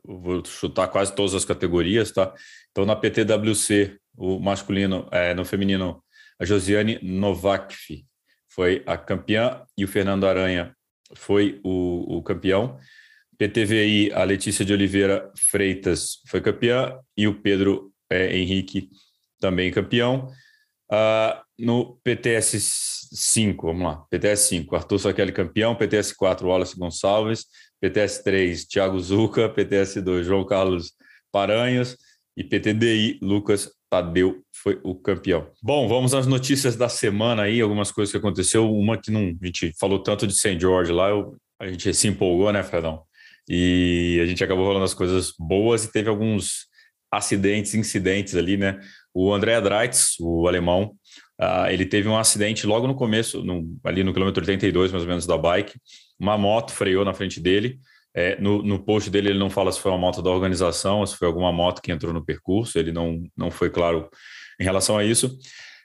vou 0.03 0.43
chutar 0.45 0.89
quase 0.89 1.15
todas 1.15 1.35
as 1.35 1.45
categorias, 1.45 2.11
tá? 2.11 2.33
Então 2.71 2.87
na 2.87 2.97
PTWC, 2.97 3.99
o 4.17 4.39
masculino, 4.39 5.07
é, 5.11 5.35
no 5.35 5.45
feminino, 5.45 6.03
a 6.41 6.47
Josiane 6.47 6.99
Novakfi, 7.03 8.07
foi 8.49 8.83
a 8.87 8.97
campeã 8.97 9.63
e 9.77 9.85
o 9.85 9.89
Fernando 9.89 10.27
Aranha 10.27 10.75
foi 11.17 11.61
o, 11.65 12.19
o 12.19 12.23
campeão. 12.23 12.79
PTVI, 13.39 14.13
a 14.13 14.23
Letícia 14.25 14.65
de 14.65 14.73
Oliveira 14.73 15.31
Freitas 15.37 16.21
foi 16.27 16.41
campeã 16.41 16.99
e 17.17 17.27
o 17.27 17.41
Pedro 17.41 17.93
é, 18.11 18.37
Henrique 18.37 18.89
também 19.41 19.71
campeão. 19.71 20.29
Uh, 20.91 21.43
no 21.59 21.97
PTS 22.05 23.09
5, 23.13 23.67
vamos 23.67 23.83
lá, 23.83 24.05
PTS 24.11 24.49
5, 24.49 24.77
Arthur 24.77 24.99
Saquele 24.99 25.33
campeão, 25.33 25.75
PTS 25.75 26.15
4, 26.15 26.47
Wallace 26.47 26.77
Gonçalves, 26.77 27.47
PTS 27.81 28.23
3, 28.23 28.65
Thiago 28.67 28.99
Zuca, 29.01 29.49
PTS 29.49 30.03
2, 30.03 30.27
João 30.27 30.45
Carlos 30.45 30.93
Paranhos 31.33 31.97
e 32.37 32.43
PTDI, 32.45 33.19
Lucas 33.23 33.71
Tadeu 33.95 34.43
foi 34.53 34.81
o 34.83 34.93
campeão. 34.93 35.47
Bom, 35.63 35.87
vamos 35.87 36.15
às 36.15 36.27
notícias 36.27 36.75
da 36.75 36.89
semana 36.89 37.43
aí, 37.43 37.61
algumas 37.61 37.93
coisas 37.93 38.11
que 38.11 38.19
aconteceu. 38.19 38.69
Uma 38.69 38.99
que 38.99 39.09
não, 39.09 39.33
a 39.41 39.47
gente 39.47 39.73
falou 39.79 40.01
tanto 40.01 40.27
de 40.27 40.35
St. 40.35 40.59
George 40.59 40.91
lá, 40.91 41.11
eu, 41.11 41.37
a 41.61 41.69
gente 41.69 41.95
se 41.95 42.09
empolgou, 42.09 42.53
né, 42.53 42.65
Fredão? 42.65 43.05
E 43.49 44.19
a 44.21 44.27
gente 44.27 44.43
acabou 44.43 44.67
falando 44.67 44.83
as 44.83 44.95
coisas 44.95 45.33
boas 45.39 45.85
e 45.85 45.93
teve 45.93 46.09
alguns 46.09 46.67
acidentes, 47.09 47.73
incidentes 47.75 48.35
ali, 48.35 48.57
né? 48.57 48.81
O 49.15 49.33
André 49.33 49.61
Dreitz, 49.61 50.17
o 50.19 50.49
alemão, 50.49 50.97
uh, 51.41 51.69
ele 51.71 51.87
teve 51.87 52.09
um 52.09 52.19
acidente 52.19 52.67
logo 52.67 52.89
no 52.89 52.97
começo, 52.97 53.45
no, 53.45 53.79
ali 53.85 54.03
no 54.03 54.13
quilômetro 54.13 54.43
82, 54.43 54.91
mais 54.91 55.05
ou 55.05 55.09
menos, 55.09 55.25
da 55.25 55.39
bike. 55.39 55.79
Uma 56.19 56.37
moto 56.37 56.73
freou 56.73 57.05
na 57.05 57.15
frente 57.15 57.39
dele. 57.39 57.79
É, 58.17 58.41
no, 58.41 58.63
no 58.63 58.79
post 58.79 59.11
dele 59.11 59.31
ele 59.31 59.39
não 59.39 59.51
fala 59.51 59.73
se 59.73 59.81
foi 59.81 59.91
uma 59.91 59.99
moto 59.99 60.23
da 60.23 60.31
organização 60.31 61.01
ou 61.01 61.07
se 61.07 61.17
foi 61.17 61.27
alguma 61.27 61.53
moto 61.53 61.83
que 61.83 61.91
entrou 61.91 62.13
no 62.13 62.25
percurso, 62.25 62.79
ele 62.79 62.93
não, 62.93 63.25
não 63.37 63.51
foi 63.51 63.71
claro 63.71 64.09
em 64.61 64.65
relação 64.65 64.97
a 64.97 65.05
isso. 65.05 65.37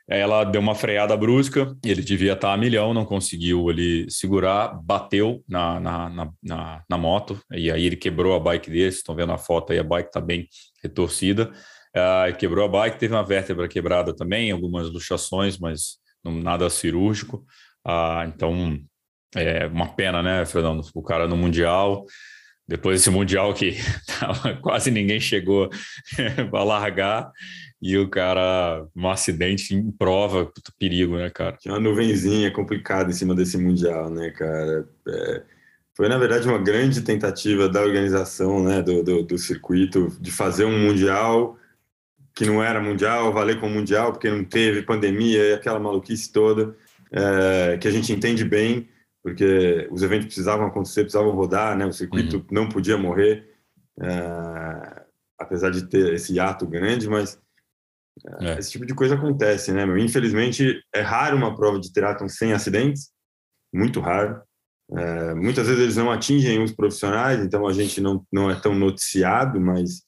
Ela 0.07 0.43
deu 0.43 0.59
uma 0.59 0.74
freada 0.74 1.15
brusca, 1.15 1.75
ele 1.86 2.01
devia 2.01 2.33
estar 2.33 2.51
a 2.51 2.57
milhão, 2.57 2.95
não 2.95 3.05
conseguiu 3.05 3.69
ali 3.69 4.09
segurar, 4.09 4.69
bateu 4.83 5.43
na, 5.48 5.79
na, 5.79 6.09
na, 6.09 6.31
na, 6.41 6.83
na 6.89 6.98
moto, 6.98 7.39
e 7.51 7.71
aí 7.71 7.86
ele 7.86 7.95
quebrou 7.95 8.36
a 8.36 8.39
bike 8.39 8.71
dele. 8.71 8.86
Vocês 8.86 8.95
estão 8.95 9.15
vendo 9.15 9.31
a 9.33 9.38
foto 9.38 9.71
aí, 9.71 9.77
a 9.77 9.83
bike 9.83 10.09
está 10.09 10.19
bem 10.19 10.48
retorcida. 10.81 11.51
Uh, 11.95 12.36
quebrou 12.38 12.65
a 12.65 12.67
bike, 12.67 12.98
teve 12.98 13.13
uma 13.13 13.24
vértebra 13.24 13.67
quebrada 13.67 14.15
também, 14.15 14.50
algumas 14.50 14.89
luxações, 14.89 15.59
mas 15.59 16.00
não, 16.24 16.31
nada 16.33 16.67
cirúrgico. 16.71 17.45
Uh, 17.88 18.27
então, 18.27 18.79
é 19.36 19.67
uma 19.67 19.88
pena, 19.88 20.24
né, 20.24 20.45
Fernando? 20.45 20.81
O 20.93 21.01
cara 21.01 21.27
no 21.27 21.38
Mundial, 21.38 22.05
depois 22.67 23.00
desse 23.00 23.09
Mundial 23.09 23.53
que 23.53 23.75
quase 24.62 24.91
ninguém 24.91 25.19
chegou 25.19 25.69
a 26.53 26.63
largar, 26.63 27.31
e 27.81 27.98
o 27.98 28.09
cara, 28.09 28.86
um 28.95 29.09
acidente 29.09 29.74
em 29.74 29.89
prova, 29.89 30.51
perigo, 30.77 31.17
né, 31.17 31.29
cara? 31.29 31.55
Tinha 31.57 31.74
uma 31.74 31.79
nuvenzinha 31.79 32.51
complicada 32.51 33.09
em 33.09 33.13
cima 33.13 33.33
desse 33.33 33.57
Mundial, 33.57 34.09
né, 34.09 34.31
cara? 34.31 34.88
É, 35.07 35.43
foi, 35.95 36.09
na 36.09 36.17
verdade, 36.17 36.48
uma 36.48 36.57
grande 36.57 37.01
tentativa 37.01 37.69
da 37.69 37.81
organização, 37.81 38.63
né, 38.63 38.81
do, 38.81 39.03
do, 39.03 39.24
do, 39.24 39.38
circuito, 39.38 40.15
de 40.19 40.31
fazer 40.31 40.65
um 40.65 40.77
Mundial 40.77 41.57
que 42.36 42.45
não 42.45 42.63
era 42.63 42.81
Mundial, 42.81 43.33
valer 43.33 43.59
como 43.59 43.75
Mundial, 43.75 44.12
porque 44.12 44.29
não 44.29 44.43
teve 44.45 44.81
pandemia 44.81 45.55
aquela 45.55 45.79
maluquice 45.79 46.31
toda, 46.31 46.75
é, 47.12 47.77
que 47.77 47.88
a 47.88 47.91
gente 47.91 48.13
entende 48.13 48.45
bem, 48.45 48.88
porque 49.23 49.88
os 49.91 50.01
eventos 50.01 50.27
precisavam 50.27 50.67
acontecer, 50.67 51.01
precisavam 51.01 51.35
rodar, 51.35 51.77
né, 51.77 51.85
o 51.85 51.93
circuito 51.93 52.38
uhum. 52.38 52.45
não 52.51 52.69
podia 52.69 52.97
morrer, 52.97 53.53
é, 54.01 55.05
apesar 55.38 55.69
de 55.69 55.88
ter 55.88 56.13
esse 56.13 56.39
ato 56.39 56.67
grande, 56.67 57.07
mas 57.07 57.39
É. 58.41 58.59
Esse 58.59 58.71
tipo 58.71 58.85
de 58.85 58.93
coisa 58.93 59.15
acontece, 59.15 59.71
né? 59.71 59.85
Meu? 59.85 59.97
Infelizmente, 59.97 60.83
é 60.93 61.01
raro 61.01 61.38
uma 61.38 61.55
prova 61.55 61.79
de 61.79 61.91
triatlon 61.91 62.27
sem 62.27 62.51
acidentes, 62.51 63.11
muito 63.73 63.99
raro. 63.99 64.41
É, 64.91 65.33
muitas 65.35 65.67
vezes 65.67 65.81
eles 65.81 65.95
não 65.95 66.11
atingem 66.11 66.61
os 66.61 66.71
profissionais, 66.71 67.39
então 67.43 67.67
a 67.67 67.73
gente 67.73 68.01
não, 68.01 68.25
não 68.31 68.49
é 68.49 68.59
tão 68.59 68.73
noticiado, 68.73 69.59
mas 69.61 70.01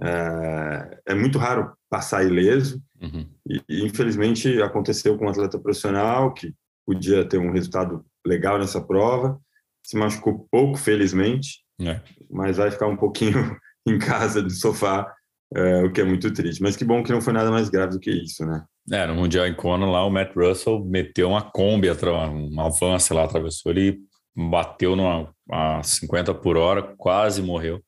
é, 0.00 1.00
é 1.06 1.14
muito 1.14 1.38
raro 1.38 1.72
passar 1.88 2.24
ileso. 2.24 2.82
Uhum. 3.00 3.26
E, 3.48 3.62
e, 3.68 3.84
infelizmente 3.84 4.60
aconteceu 4.60 5.16
com 5.16 5.26
um 5.26 5.30
atleta 5.30 5.58
profissional 5.58 6.34
que 6.34 6.54
podia 6.86 7.24
ter 7.24 7.38
um 7.38 7.52
resultado 7.52 8.04
legal 8.26 8.58
nessa 8.58 8.80
prova, 8.80 9.38
se 9.82 9.96
machucou 9.96 10.46
pouco, 10.50 10.76
felizmente, 10.76 11.60
é. 11.80 12.00
mas 12.30 12.56
vai 12.56 12.70
ficar 12.70 12.86
um 12.86 12.96
pouquinho 12.96 13.56
em 13.86 13.98
casa, 13.98 14.42
no 14.42 14.50
sofá, 14.50 15.10
é, 15.54 15.82
o 15.82 15.92
que 15.92 16.00
é 16.00 16.04
muito 16.04 16.30
triste. 16.32 16.62
Mas 16.62 16.76
que 16.76 16.84
bom 16.84 17.02
que 17.02 17.12
não 17.12 17.20
foi 17.20 17.32
nada 17.32 17.50
mais 17.50 17.68
grave 17.68 17.92
do 17.92 18.00
que 18.00 18.10
isso, 18.10 18.44
né? 18.44 18.64
É, 18.90 19.06
no 19.06 19.14
Mundial 19.14 19.46
em 19.46 19.54
Kona 19.54 19.86
lá, 19.86 20.04
o 20.04 20.10
Matt 20.10 20.34
Russell 20.34 20.84
meteu 20.84 21.30
uma 21.30 21.42
Kombi, 21.42 21.88
uma 21.90 22.70
van, 22.70 22.98
sei 22.98 23.16
lá, 23.16 23.24
atravessou 23.24 23.72
ele 23.72 23.98
bateu 24.46 24.94
numa, 24.94 25.34
a 25.50 25.82
50 25.82 26.34
por 26.34 26.56
hora, 26.56 26.82
quase 26.96 27.42
morreu. 27.42 27.82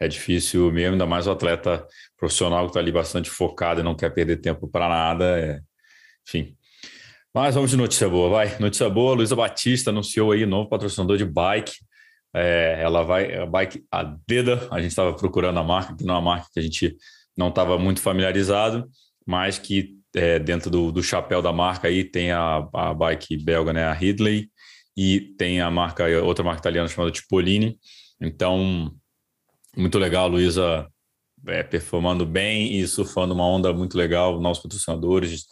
É 0.00 0.06
difícil 0.06 0.70
mesmo, 0.70 0.92
ainda 0.92 1.06
mais 1.06 1.26
o 1.26 1.32
atleta 1.32 1.84
profissional 2.16 2.64
que 2.64 2.70
está 2.70 2.80
ali 2.80 2.92
bastante 2.92 3.28
focado 3.28 3.80
e 3.80 3.82
não 3.82 3.96
quer 3.96 4.10
perder 4.10 4.36
tempo 4.36 4.68
para 4.68 4.88
nada. 4.88 5.38
É... 5.40 5.60
Enfim. 6.26 6.56
Mas 7.34 7.54
vamos 7.54 7.70
de 7.70 7.76
notícia 7.76 8.08
boa, 8.08 8.30
vai. 8.30 8.58
Notícia 8.58 8.88
boa, 8.88 9.14
Luísa 9.14 9.36
Batista 9.36 9.90
anunciou 9.90 10.32
aí 10.32 10.46
novo 10.46 10.68
patrocinador 10.68 11.16
de 11.16 11.24
bike. 11.24 11.72
É, 12.34 12.80
ela 12.82 13.02
vai, 13.02 13.34
a 13.34 13.46
bike 13.46 13.84
Adeda, 13.90 14.66
a 14.70 14.80
gente 14.80 14.90
estava 14.90 15.14
procurando 15.14 15.58
a 15.58 15.62
marca, 15.62 15.94
que 15.94 16.04
não 16.04 16.14
é 16.14 16.18
uma 16.18 16.24
marca 16.32 16.48
que 16.52 16.58
a 16.58 16.62
gente 16.62 16.96
não 17.36 17.48
estava 17.48 17.78
muito 17.78 18.00
familiarizado, 18.00 18.88
mas 19.26 19.58
que 19.58 19.94
é, 20.14 20.38
dentro 20.38 20.70
do, 20.70 20.90
do 20.90 21.02
chapéu 21.02 21.40
da 21.42 21.52
marca 21.52 21.88
aí 21.88 22.02
tem 22.02 22.32
a, 22.32 22.66
a 22.72 22.94
bike 22.94 23.36
belga, 23.36 23.72
né, 23.72 23.84
a 23.84 23.92
Ridley, 23.92 24.50
e 24.96 25.20
tem 25.38 25.60
a 25.60 25.70
marca, 25.70 26.04
outra 26.22 26.44
marca 26.44 26.60
italiana 26.60 26.88
chamada 26.88 27.12
Tipolini. 27.12 27.78
Então, 28.20 28.92
muito 29.76 29.98
legal, 29.98 30.28
Luísa 30.28 30.88
é, 31.46 31.62
performando 31.62 32.26
bem 32.26 32.76
e 32.78 32.86
surfando 32.88 33.32
uma 33.34 33.46
onda 33.46 33.72
muito 33.72 33.96
legal, 33.96 34.40
novos 34.40 34.58
patrocinadores, 34.58 35.46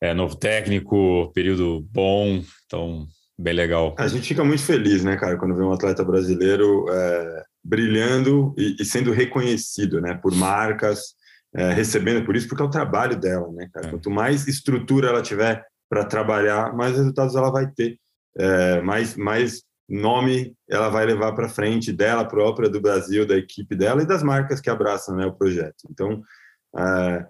é, 0.00 0.14
novo 0.14 0.36
técnico, 0.36 1.30
período 1.34 1.86
bom, 1.92 2.42
então 2.66 3.06
bem 3.38 3.54
legal. 3.54 3.94
A 3.98 4.08
gente 4.08 4.28
fica 4.28 4.44
muito 4.44 4.62
feliz, 4.62 5.04
né, 5.04 5.16
cara, 5.16 5.36
quando 5.36 5.54
vê 5.54 5.62
um 5.62 5.72
atleta 5.72 6.04
brasileiro 6.04 6.86
é, 6.90 7.42
brilhando 7.62 8.54
e, 8.56 8.76
e, 8.80 8.84
sendo 8.84 9.12
reconhecido, 9.12 10.00
né, 10.00 10.14
por 10.14 10.34
marcas, 10.34 11.14
é, 11.54 11.72
recebendo 11.72 12.24
por 12.24 12.36
isso, 12.36 12.48
porque 12.48 12.62
é 12.62 12.66
o 12.66 12.70
trabalho 12.70 13.16
dela, 13.16 13.50
né, 13.52 13.68
cara. 13.72 13.88
É. 13.88 13.90
Quanto 13.90 14.10
mais 14.10 14.46
estrutura 14.46 15.08
ela 15.08 15.22
tiver 15.22 15.64
para 15.88 16.04
trabalhar, 16.04 16.74
mais 16.74 16.96
resultados 16.96 17.34
ela 17.34 17.50
vai 17.50 17.66
ter 17.70 17.98
é, 18.38 18.80
mais, 18.82 19.16
mais 19.16 19.62
nome 19.88 20.54
ela 20.68 20.88
vai 20.88 21.06
levar 21.06 21.32
para 21.32 21.48
frente 21.48 21.92
dela 21.92 22.24
própria, 22.24 22.68
do 22.68 22.80
Brasil, 22.80 23.26
da 23.26 23.36
equipe 23.36 23.74
dela 23.74 24.02
e 24.02 24.06
das 24.06 24.22
marcas 24.22 24.60
que 24.60 24.68
abraçam 24.68 25.16
né, 25.16 25.26
o 25.26 25.32
projeto. 25.32 25.84
Então, 25.90 26.22
é, 26.76 27.26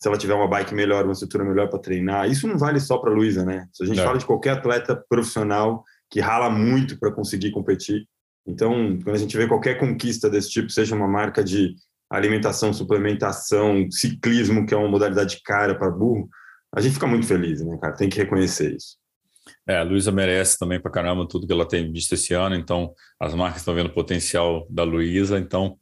se 0.00 0.08
ela 0.08 0.16
tiver 0.16 0.34
uma 0.34 0.48
bike 0.48 0.74
melhor, 0.74 1.04
uma 1.04 1.12
estrutura 1.12 1.44
melhor 1.44 1.68
para 1.68 1.78
treinar, 1.78 2.30
isso 2.30 2.48
não 2.48 2.56
vale 2.56 2.80
só 2.80 2.98
para 2.98 3.10
a 3.10 3.14
Luísa, 3.14 3.44
né? 3.44 3.66
Se 3.72 3.84
a 3.84 3.86
gente 3.86 4.00
fala 4.00 4.18
de 4.18 4.24
qualquer 4.24 4.52
atleta 4.52 4.96
profissional 5.08 5.84
que 6.10 6.20
rala 6.20 6.48
muito 6.48 6.98
para 6.98 7.12
conseguir 7.12 7.50
competir, 7.50 8.06
então, 8.46 8.98
quando 9.02 9.14
a 9.14 9.18
gente 9.18 9.36
vê 9.36 9.46
qualquer 9.46 9.78
conquista 9.78 10.28
desse 10.28 10.50
tipo, 10.50 10.70
seja 10.70 10.96
uma 10.96 11.06
marca 11.06 11.44
de 11.44 11.74
alimentação, 12.10 12.72
suplementação, 12.72 13.88
ciclismo, 13.90 14.66
que 14.66 14.74
é 14.74 14.76
uma 14.76 14.88
modalidade 14.88 15.40
cara 15.44 15.78
para 15.78 15.90
burro, 15.90 16.28
a 16.74 16.80
gente 16.80 16.94
fica 16.94 17.06
muito 17.06 17.26
feliz, 17.26 17.60
né, 17.60 17.78
cara? 17.80 17.94
Tem 17.94 18.08
que 18.08 18.18
reconhecer 18.18 18.74
isso. 18.74 18.98
É, 19.66 19.78
a 19.78 19.82
Luísa 19.82 20.10
merece 20.10 20.58
também 20.58 20.80
para 20.80 20.90
caramba 20.90 21.26
tudo 21.28 21.46
que 21.46 21.52
ela 21.52 21.66
tem 21.66 21.90
visto 21.92 22.12
esse 22.14 22.32
ano, 22.34 22.54
então 22.54 22.92
as 23.18 23.34
marcas 23.34 23.60
estão 23.60 23.74
vendo 23.74 23.86
o 23.86 23.94
potencial 23.94 24.66
da 24.70 24.82
Luísa, 24.82 25.38
então 25.38 25.76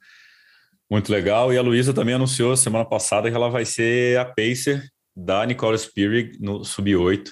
muito 0.90 1.12
legal. 1.12 1.52
E 1.52 1.58
a 1.58 1.62
Luísa 1.62 1.92
também 1.92 2.14
anunciou 2.14 2.56
semana 2.56 2.84
passada 2.84 3.30
que 3.30 3.36
ela 3.36 3.50
vai 3.50 3.64
ser 3.64 4.18
a 4.18 4.24
pacer 4.24 4.82
da 5.14 5.44
Nicole 5.44 5.78
Spirig 5.78 6.38
no 6.40 6.64
Sub-8. 6.64 7.30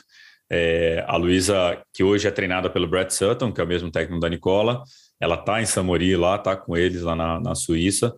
É, 0.50 1.04
a 1.08 1.16
Luísa, 1.16 1.82
que 1.92 2.04
hoje 2.04 2.28
é 2.28 2.30
treinada 2.30 2.70
pelo 2.70 2.86
Brett 2.86 3.12
Sutton, 3.12 3.52
que 3.52 3.60
é 3.60 3.64
o 3.64 3.66
mesmo 3.66 3.90
técnico 3.90 4.20
da 4.20 4.28
Nicola, 4.28 4.82
ela 5.20 5.34
está 5.34 5.60
em 5.60 5.66
Samori 5.66 6.14
lá, 6.16 6.36
está 6.36 6.56
com 6.56 6.76
eles 6.76 7.02
lá 7.02 7.16
na, 7.16 7.40
na 7.40 7.54
Suíça. 7.54 8.14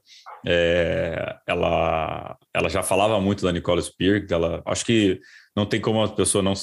É, 0.46 1.36
ela, 1.46 2.36
ela 2.54 2.68
já 2.68 2.82
falava 2.82 3.20
muito 3.20 3.44
da 3.44 3.52
Nicole 3.52 3.82
Spirig, 3.82 4.32
ela 4.32 4.62
acho 4.66 4.84
que 4.84 5.20
não 5.56 5.66
tem 5.66 5.80
como 5.80 6.02
a 6.02 6.08
pessoa 6.08 6.42
não 6.42 6.54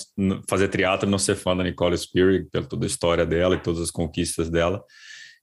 fazer 0.48 0.70
teatro 0.70 1.08
e 1.08 1.12
não 1.12 1.18
ser 1.18 1.36
fã 1.36 1.56
da 1.56 1.64
Nicole 1.64 1.98
Spirig, 1.98 2.48
pela 2.50 2.66
toda 2.66 2.86
a 2.86 2.88
história 2.88 3.26
dela 3.26 3.56
e 3.56 3.60
todas 3.60 3.82
as 3.82 3.92
conquistas 3.92 4.50
dela. 4.50 4.84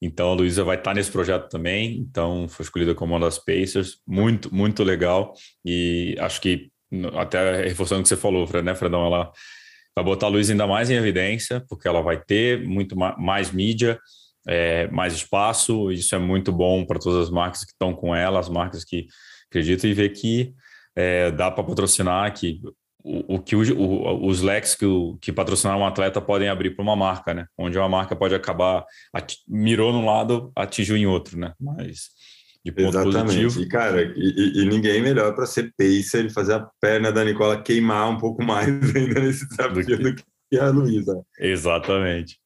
Então 0.02 0.32
a 0.32 0.34
Luísa 0.34 0.64
vai 0.64 0.76
estar 0.76 0.92
nesse 0.94 1.12
projeto 1.12 1.48
também. 1.48 1.96
Então 1.98 2.48
foi 2.48 2.64
escolhida 2.64 2.94
como 2.94 3.14
uma 3.14 3.20
das 3.20 3.38
Pacers, 3.38 3.98
muito 4.06 4.52
muito 4.52 4.82
legal 4.82 5.32
e 5.64 6.16
acho 6.18 6.40
que 6.40 6.72
até 7.14 7.62
reforçando 7.62 8.00
o 8.00 8.02
que 8.02 8.08
você 8.08 8.16
falou, 8.16 8.46
Fred, 8.46 8.64
né, 8.64 8.74
Fredão, 8.74 9.06
ela 9.06 9.32
vai 9.96 10.04
botar 10.04 10.26
a 10.26 10.28
Luísa 10.28 10.52
ainda 10.52 10.66
mais 10.66 10.90
em 10.90 10.94
evidência, 10.94 11.64
porque 11.68 11.88
ela 11.88 12.02
vai 12.02 12.20
ter 12.22 12.66
muito 12.66 12.96
mais 12.96 13.50
mídia, 13.50 13.98
é, 14.46 14.88
mais 14.88 15.14
espaço. 15.14 15.90
Isso 15.90 16.14
é 16.14 16.18
muito 16.18 16.52
bom 16.52 16.84
para 16.84 16.98
todas 16.98 17.24
as 17.24 17.30
marcas 17.30 17.64
que 17.64 17.72
estão 17.72 17.94
com 17.94 18.14
ela, 18.14 18.40
as 18.40 18.48
marcas 18.48 18.84
que 18.84 19.06
acreditam 19.48 19.88
e 19.88 19.94
ver 19.94 20.10
que 20.10 20.52
é, 20.96 21.30
dá 21.30 21.50
para 21.50 21.64
patrocinar, 21.64 22.32
que 22.34 22.60
o, 23.04 23.36
o 23.36 23.38
que 23.40 23.56
o, 23.56 23.78
o, 23.78 24.26
os 24.26 24.40
leques 24.40 24.74
que, 24.74 24.86
que 25.20 25.32
patrocinar 25.32 25.76
um 25.76 25.86
atleta 25.86 26.20
podem 26.20 26.48
abrir 26.48 26.70
para 26.70 26.82
uma 26.82 26.96
marca, 26.96 27.34
né? 27.34 27.46
Onde 27.58 27.78
uma 27.78 27.88
marca 27.88 28.14
pode 28.14 28.34
acabar 28.34 28.84
mirou 29.48 29.92
num 29.92 30.06
lado, 30.06 30.52
atingiu 30.56 30.96
em 30.96 31.06
outro, 31.06 31.38
né? 31.38 31.52
Mas 31.60 32.10
de 32.64 32.70
ponto 32.70 32.96
Exatamente. 32.96 33.42
positivo. 33.42 33.60
E 33.60 33.68
cara, 33.68 34.02
e, 34.02 34.62
e 34.62 34.64
ninguém 34.64 35.02
melhor 35.02 35.34
para 35.34 35.46
ser 35.46 35.72
pacer 35.76 36.26
e 36.26 36.30
fazer 36.30 36.54
a 36.54 36.68
perna 36.80 37.10
da 37.10 37.24
Nicola 37.24 37.60
queimar 37.60 38.08
um 38.08 38.18
pouco 38.18 38.42
mais 38.42 38.68
ainda 38.94 39.20
nesse 39.20 39.48
desafio 39.48 39.74
do 39.74 39.84
que, 39.84 39.96
do 39.96 40.14
que 40.14 40.58
a 40.58 40.68
Luísa. 40.68 41.20
Exatamente. 41.38 42.38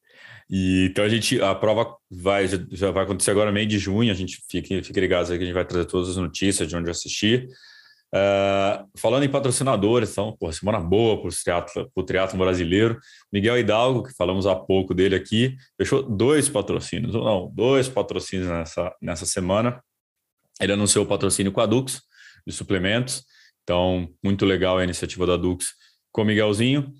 E, 0.49 0.87
então 0.89 1.03
a 1.03 1.09
gente 1.09 1.41
a 1.41 1.53
prova 1.53 1.93
vai 2.09 2.47
já, 2.47 2.57
já, 2.71 2.89
vai 2.89 3.03
acontecer 3.03 3.31
agora 3.31 3.51
meio 3.51 3.67
de 3.67 3.77
junho. 3.77 4.11
A 4.11 4.15
gente 4.15 4.41
fica 4.49 4.81
fica 4.81 4.99
ligado 4.99 5.31
aí 5.31 5.37
que 5.37 5.43
a 5.43 5.47
gente 5.47 5.55
vai 5.55 5.65
trazer 5.65 5.85
todas 5.85 6.09
as 6.09 6.17
notícias 6.17 6.67
de 6.67 6.75
onde 6.75 6.89
assistir. 6.89 7.47
Uh, 8.13 8.87
falando 8.97 9.23
em 9.23 9.29
patrocinadores, 9.29 10.11
então, 10.11 10.35
pô, 10.39 10.51
semana 10.51 10.79
boa 10.79 11.21
para 11.21 11.87
o 11.95 12.03
triatlo 12.03 12.39
brasileiro. 12.39 12.97
Miguel 13.31 13.57
Hidalgo, 13.57 14.03
que 14.03 14.15
falamos 14.15 14.47
há 14.47 14.55
pouco 14.55 14.93
dele 14.93 15.15
aqui, 15.15 15.57
fechou 15.77 16.03
dois 16.03 16.47
patrocínios, 16.47 17.13
ou 17.15 17.23
não, 17.23 17.51
dois 17.53 17.89
patrocínios 17.89 18.47
nessa, 18.47 18.95
nessa 19.01 19.25
semana. 19.25 19.81
Ele 20.59 20.73
anunciou 20.73 21.05
o 21.05 21.07
patrocínio 21.07 21.51
com 21.51 21.61
a 21.61 21.65
Dux, 21.65 22.01
de 22.45 22.53
suplementos. 22.53 23.23
Então, 23.63 24.07
muito 24.23 24.45
legal 24.45 24.77
a 24.77 24.83
iniciativa 24.83 25.25
da 25.25 25.35
Dux 25.35 25.73
com 26.11 26.21
o 26.21 26.25
Miguelzinho. 26.25 26.93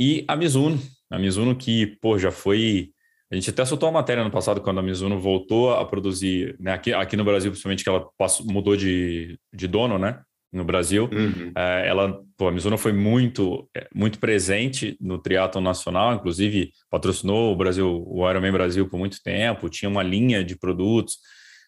E 0.00 0.24
a 0.26 0.34
Mizuno, 0.34 0.80
a 1.10 1.18
Mizuno 1.18 1.54
que, 1.54 1.98
pô, 2.00 2.18
já 2.18 2.32
foi... 2.32 2.90
A 3.30 3.34
gente 3.34 3.50
até 3.50 3.64
soltou 3.64 3.88
uma 3.88 4.00
matéria 4.00 4.24
no 4.24 4.30
passado 4.30 4.60
quando 4.60 4.78
a 4.78 4.82
Mizuno 4.82 5.20
voltou 5.20 5.74
a 5.74 5.84
produzir, 5.84 6.56
né, 6.58 6.72
aqui, 6.72 6.92
aqui 6.92 7.16
no 7.16 7.24
Brasil, 7.24 7.50
principalmente 7.50 7.82
que 7.82 7.88
ela 7.88 8.08
passou, 8.16 8.46
mudou 8.46 8.76
de, 8.76 9.38
de 9.52 9.66
dono, 9.66 9.98
né? 9.98 10.20
No 10.54 10.64
Brasil. 10.64 11.10
Uhum. 11.12 11.52
É, 11.56 11.88
ela, 11.88 12.20
pô, 12.36 12.48
a 12.48 12.52
Mizuno 12.52 12.78
foi 12.78 12.92
muito, 12.92 13.68
é, 13.76 13.88
muito 13.94 14.18
presente 14.18 14.96
no 15.00 15.18
triatlo 15.18 15.60
nacional, 15.60 16.14
inclusive 16.14 16.70
patrocinou 16.88 17.52
o 17.52 17.56
Brasil, 17.56 18.04
o 18.06 18.30
Ironman 18.30 18.52
Brasil 18.52 18.88
por 18.88 18.98
muito 18.98 19.22
tempo, 19.22 19.68
tinha 19.68 19.88
uma 19.88 20.02
linha 20.02 20.44
de 20.44 20.56
produtos. 20.56 21.16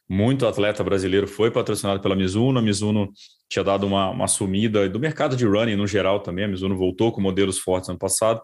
Muito 0.08 0.46
atleta 0.46 0.84
brasileiro 0.84 1.26
foi 1.26 1.50
patrocinado 1.50 2.00
pela 2.00 2.14
Mizuno. 2.14 2.60
A 2.60 2.62
Mizuno 2.62 3.10
tinha 3.48 3.64
dado 3.64 3.88
uma, 3.88 4.10
uma 4.10 4.28
sumida 4.28 4.88
do 4.88 5.00
mercado 5.00 5.36
de 5.36 5.44
running 5.44 5.74
no 5.74 5.84
geral 5.84 6.20
também. 6.20 6.44
A 6.44 6.48
Mizuno 6.48 6.76
voltou 6.76 7.10
com 7.10 7.20
modelos 7.20 7.58
fortes 7.58 7.88
ano 7.88 7.98
passado. 7.98 8.40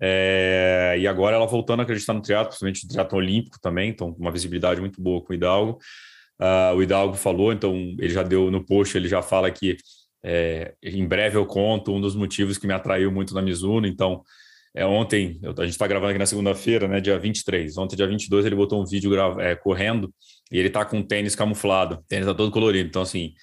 É, 0.00 0.96
e 0.98 1.06
agora 1.06 1.36
ela 1.36 1.46
voltando 1.46 1.80
a 1.80 1.82
acreditar 1.82 2.14
no 2.14 2.22
triatlo, 2.22 2.48
principalmente 2.48 2.84
no 2.84 2.88
triatlo 2.88 3.18
olímpico 3.18 3.58
também, 3.60 3.90
então 3.90 4.16
uma 4.18 4.30
visibilidade 4.30 4.80
muito 4.80 5.00
boa 5.00 5.22
com 5.22 5.32
o 5.32 5.36
Hidalgo. 5.36 5.78
Uh, 6.40 6.76
o 6.76 6.82
Hidalgo 6.82 7.14
falou, 7.14 7.52
então 7.52 7.74
ele 7.98 8.10
já 8.10 8.22
deu 8.22 8.50
no 8.50 8.64
post, 8.64 8.96
ele 8.96 9.08
já 9.08 9.22
fala 9.22 9.50
que 9.50 9.76
é, 10.22 10.74
em 10.82 11.06
breve 11.06 11.36
eu 11.36 11.44
conto 11.44 11.92
um 11.92 12.00
dos 12.00 12.16
motivos 12.16 12.56
que 12.56 12.66
me 12.66 12.72
atraiu 12.72 13.12
muito 13.12 13.34
na 13.34 13.42
Mizuno. 13.42 13.86
Então, 13.86 14.22
é, 14.74 14.84
ontem, 14.84 15.38
a 15.44 15.62
gente 15.62 15.72
está 15.72 15.86
gravando 15.86 16.10
aqui 16.10 16.18
na 16.18 16.26
segunda-feira, 16.26 16.88
né, 16.88 17.00
dia 17.00 17.18
23. 17.18 17.76
Ontem, 17.78 17.94
dia 17.94 18.06
22, 18.06 18.46
ele 18.46 18.56
botou 18.56 18.82
um 18.82 18.86
vídeo 18.86 19.14
é, 19.40 19.54
correndo 19.54 20.12
e 20.50 20.58
ele 20.58 20.68
está 20.68 20.84
com 20.84 20.98
um 20.98 21.02
tênis 21.02 21.36
camuflado. 21.36 21.96
O 21.96 22.02
tênis 22.08 22.26
está 22.26 22.34
todo 22.34 22.50
colorido. 22.50 22.88
Então, 22.88 23.02
assim, 23.02 23.34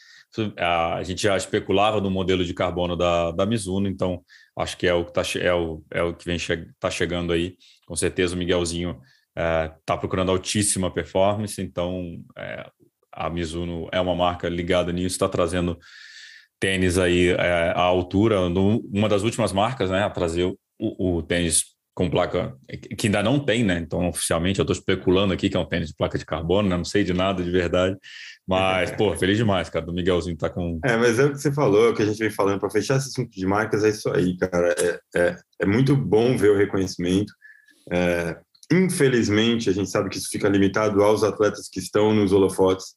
a, 0.57 1.03
gente 1.03 1.21
já 1.21 1.37
especulava 1.37 2.01
no 2.01 2.09
modelo 2.09 2.43
de 2.43 2.53
carbono 2.53 2.95
da, 2.95 3.31
da 3.31 3.45
Mizuno. 3.45 3.87
Então, 3.87 4.23
acho 4.57 4.75
que 4.77 4.87
é 4.87 4.93
o 4.93 5.05
que, 5.05 5.13
tá, 5.13 5.21
é 5.39 5.53
o, 5.53 5.83
é 5.91 6.01
o 6.03 6.13
que 6.15 6.25
vem 6.25 6.39
che 6.39 6.67
tá 6.79 6.89
chegando 6.89 7.31
aí. 7.31 7.55
Com 7.85 7.95
certeza 7.95 8.35
o 8.35 8.37
Miguelzinho 8.37 8.99
está 9.35 9.93
é, 9.93 9.97
procurando 9.97 10.31
altíssima 10.31 10.91
performance, 10.91 11.61
então 11.61 12.21
é, 12.37 12.69
a 13.11 13.29
Mizuno 13.29 13.87
é 13.91 13.99
uma 13.99 14.15
marca 14.15 14.47
ligada 14.47 14.91
nisso, 14.91 15.15
está 15.15 15.27
trazendo 15.27 15.77
tênis 16.59 16.97
aí 16.97 17.29
é, 17.29 17.73
à 17.75 17.81
altura, 17.81 18.47
no, 18.47 18.79
uma 18.93 19.09
das 19.09 19.23
últimas 19.23 19.51
marcas 19.51 19.89
né, 19.89 20.03
a 20.03 20.09
trazer 20.09 20.45
o, 20.79 21.17
o, 21.17 21.23
tênis 21.23 21.65
com 21.93 22.09
placa, 22.09 22.55
que 22.97 23.07
ainda 23.07 23.21
não 23.21 23.39
tem, 23.39 23.63
né? 23.63 23.77
Então, 23.77 24.07
oficialmente, 24.07 24.59
eu 24.59 24.63
estou 24.63 24.73
especulando 24.73 25.33
aqui 25.33 25.49
que 25.49 25.57
é 25.57 25.59
um 25.59 25.65
tênis 25.65 25.89
de 25.89 25.95
placa 25.95 26.17
de 26.17 26.25
carbono, 26.25 26.69
né? 26.69 26.77
não 26.77 26.85
sei 26.85 27.03
de 27.03 27.13
nada 27.13 27.43
de 27.43 27.51
verdade. 27.51 27.97
Mas, 28.47 28.91
pô, 28.95 29.15
feliz 29.17 29.37
demais, 29.37 29.69
cara, 29.69 29.85
do 29.85 29.93
Miguelzinho 29.93 30.37
tá 30.37 30.49
com. 30.49 30.79
É, 30.85 30.95
mas 30.95 31.19
é 31.19 31.25
o 31.25 31.31
que 31.31 31.39
você 31.39 31.51
falou, 31.51 31.87
é 31.87 31.89
o 31.89 31.93
que 31.93 32.03
a 32.03 32.05
gente 32.05 32.17
vem 32.17 32.29
falando, 32.29 32.59
para 32.59 32.69
fechar 32.69 32.97
esse 32.97 33.09
assunto 33.09 33.31
de 33.31 33.45
marcas, 33.45 33.83
é 33.83 33.89
isso 33.89 34.09
aí, 34.09 34.37
cara. 34.37 34.73
É, 34.79 34.99
é, 35.15 35.35
é 35.61 35.65
muito 35.65 35.95
bom 35.95 36.37
ver 36.37 36.51
o 36.51 36.57
reconhecimento. 36.57 37.33
É, 37.91 38.37
infelizmente, 38.71 39.69
a 39.69 39.73
gente 39.73 39.89
sabe 39.89 40.09
que 40.09 40.17
isso 40.17 40.29
fica 40.31 40.47
limitado 40.47 41.03
aos 41.03 41.23
atletas 41.23 41.67
que 41.67 41.79
estão 41.79 42.13
nos 42.13 42.31
holofotes. 42.31 42.95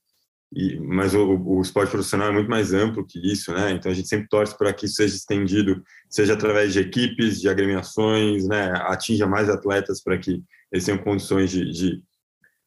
E, 0.55 0.79
mas 0.79 1.15
o, 1.15 1.37
o, 1.37 1.61
esporte 1.61 1.91
profissional 1.91 2.29
é 2.29 2.33
muito 2.33 2.49
mais 2.49 2.73
amplo 2.73 3.05
que 3.05 3.19
isso, 3.19 3.53
né? 3.53 3.73
Então 3.73 3.91
a 3.91 3.95
gente 3.95 4.09
sempre 4.09 4.29
torce 4.29 4.57
para 4.57 4.73
que 4.73 4.87
isso 4.87 4.95
seja 4.95 5.17
estendido, 5.17 5.83
seja 6.09 6.35
através 6.35 6.73
de 6.73 6.79
equipes, 6.79 7.41
de 7.41 7.49
agremiações, 7.49 8.47
né? 8.47 8.73
Atinja 8.87 9.27
mais 9.27 9.51
atletas 9.51 10.01
para 10.01 10.17
que 10.17 10.41
eles 10.71 10.85
tenham 10.85 10.99
condições 10.99 11.51
de, 11.51 11.69
de, 11.73 12.03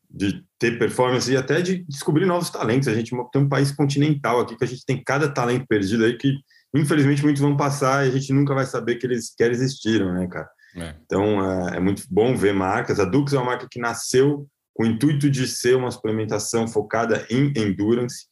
de, 0.09 0.43
ter 0.59 0.77
performance 0.77 1.31
e 1.31 1.37
até 1.37 1.61
de 1.61 1.85
descobrir 1.87 2.25
novos 2.25 2.49
talentos. 2.49 2.89
A 2.89 2.93
gente 2.93 3.11
tem 3.31 3.41
um 3.41 3.49
país 3.49 3.71
continental 3.71 4.41
aqui 4.41 4.57
que 4.57 4.65
a 4.65 4.67
gente 4.67 4.85
tem 4.85 5.01
cada 5.01 5.29
talento 5.29 5.65
perdido 5.65 6.03
aí 6.03 6.17
que 6.17 6.35
infelizmente 6.75 7.23
muitos 7.23 7.41
vão 7.41 7.55
passar 7.55 8.05
e 8.05 8.09
a 8.09 8.11
gente 8.11 8.33
nunca 8.33 8.53
vai 8.53 8.65
saber 8.65 8.95
que 8.95 9.05
eles 9.05 9.33
quer 9.33 9.51
existiram, 9.51 10.13
né, 10.13 10.27
cara? 10.27 10.49
É. 10.75 10.93
Então 11.05 11.69
é, 11.69 11.77
é 11.77 11.79
muito 11.79 12.03
bom 12.09 12.35
ver 12.35 12.53
marcas. 12.53 12.99
A 12.99 13.05
Dux 13.05 13.31
é 13.31 13.37
uma 13.37 13.45
marca 13.45 13.67
que 13.71 13.79
nasceu 13.79 14.45
com 14.77 14.83
o 14.83 14.85
intuito 14.85 15.27
de 15.27 15.47
ser 15.47 15.75
uma 15.75 15.89
suplementação 15.89 16.67
focada 16.67 17.25
em 17.31 17.51
endurance. 17.57 18.27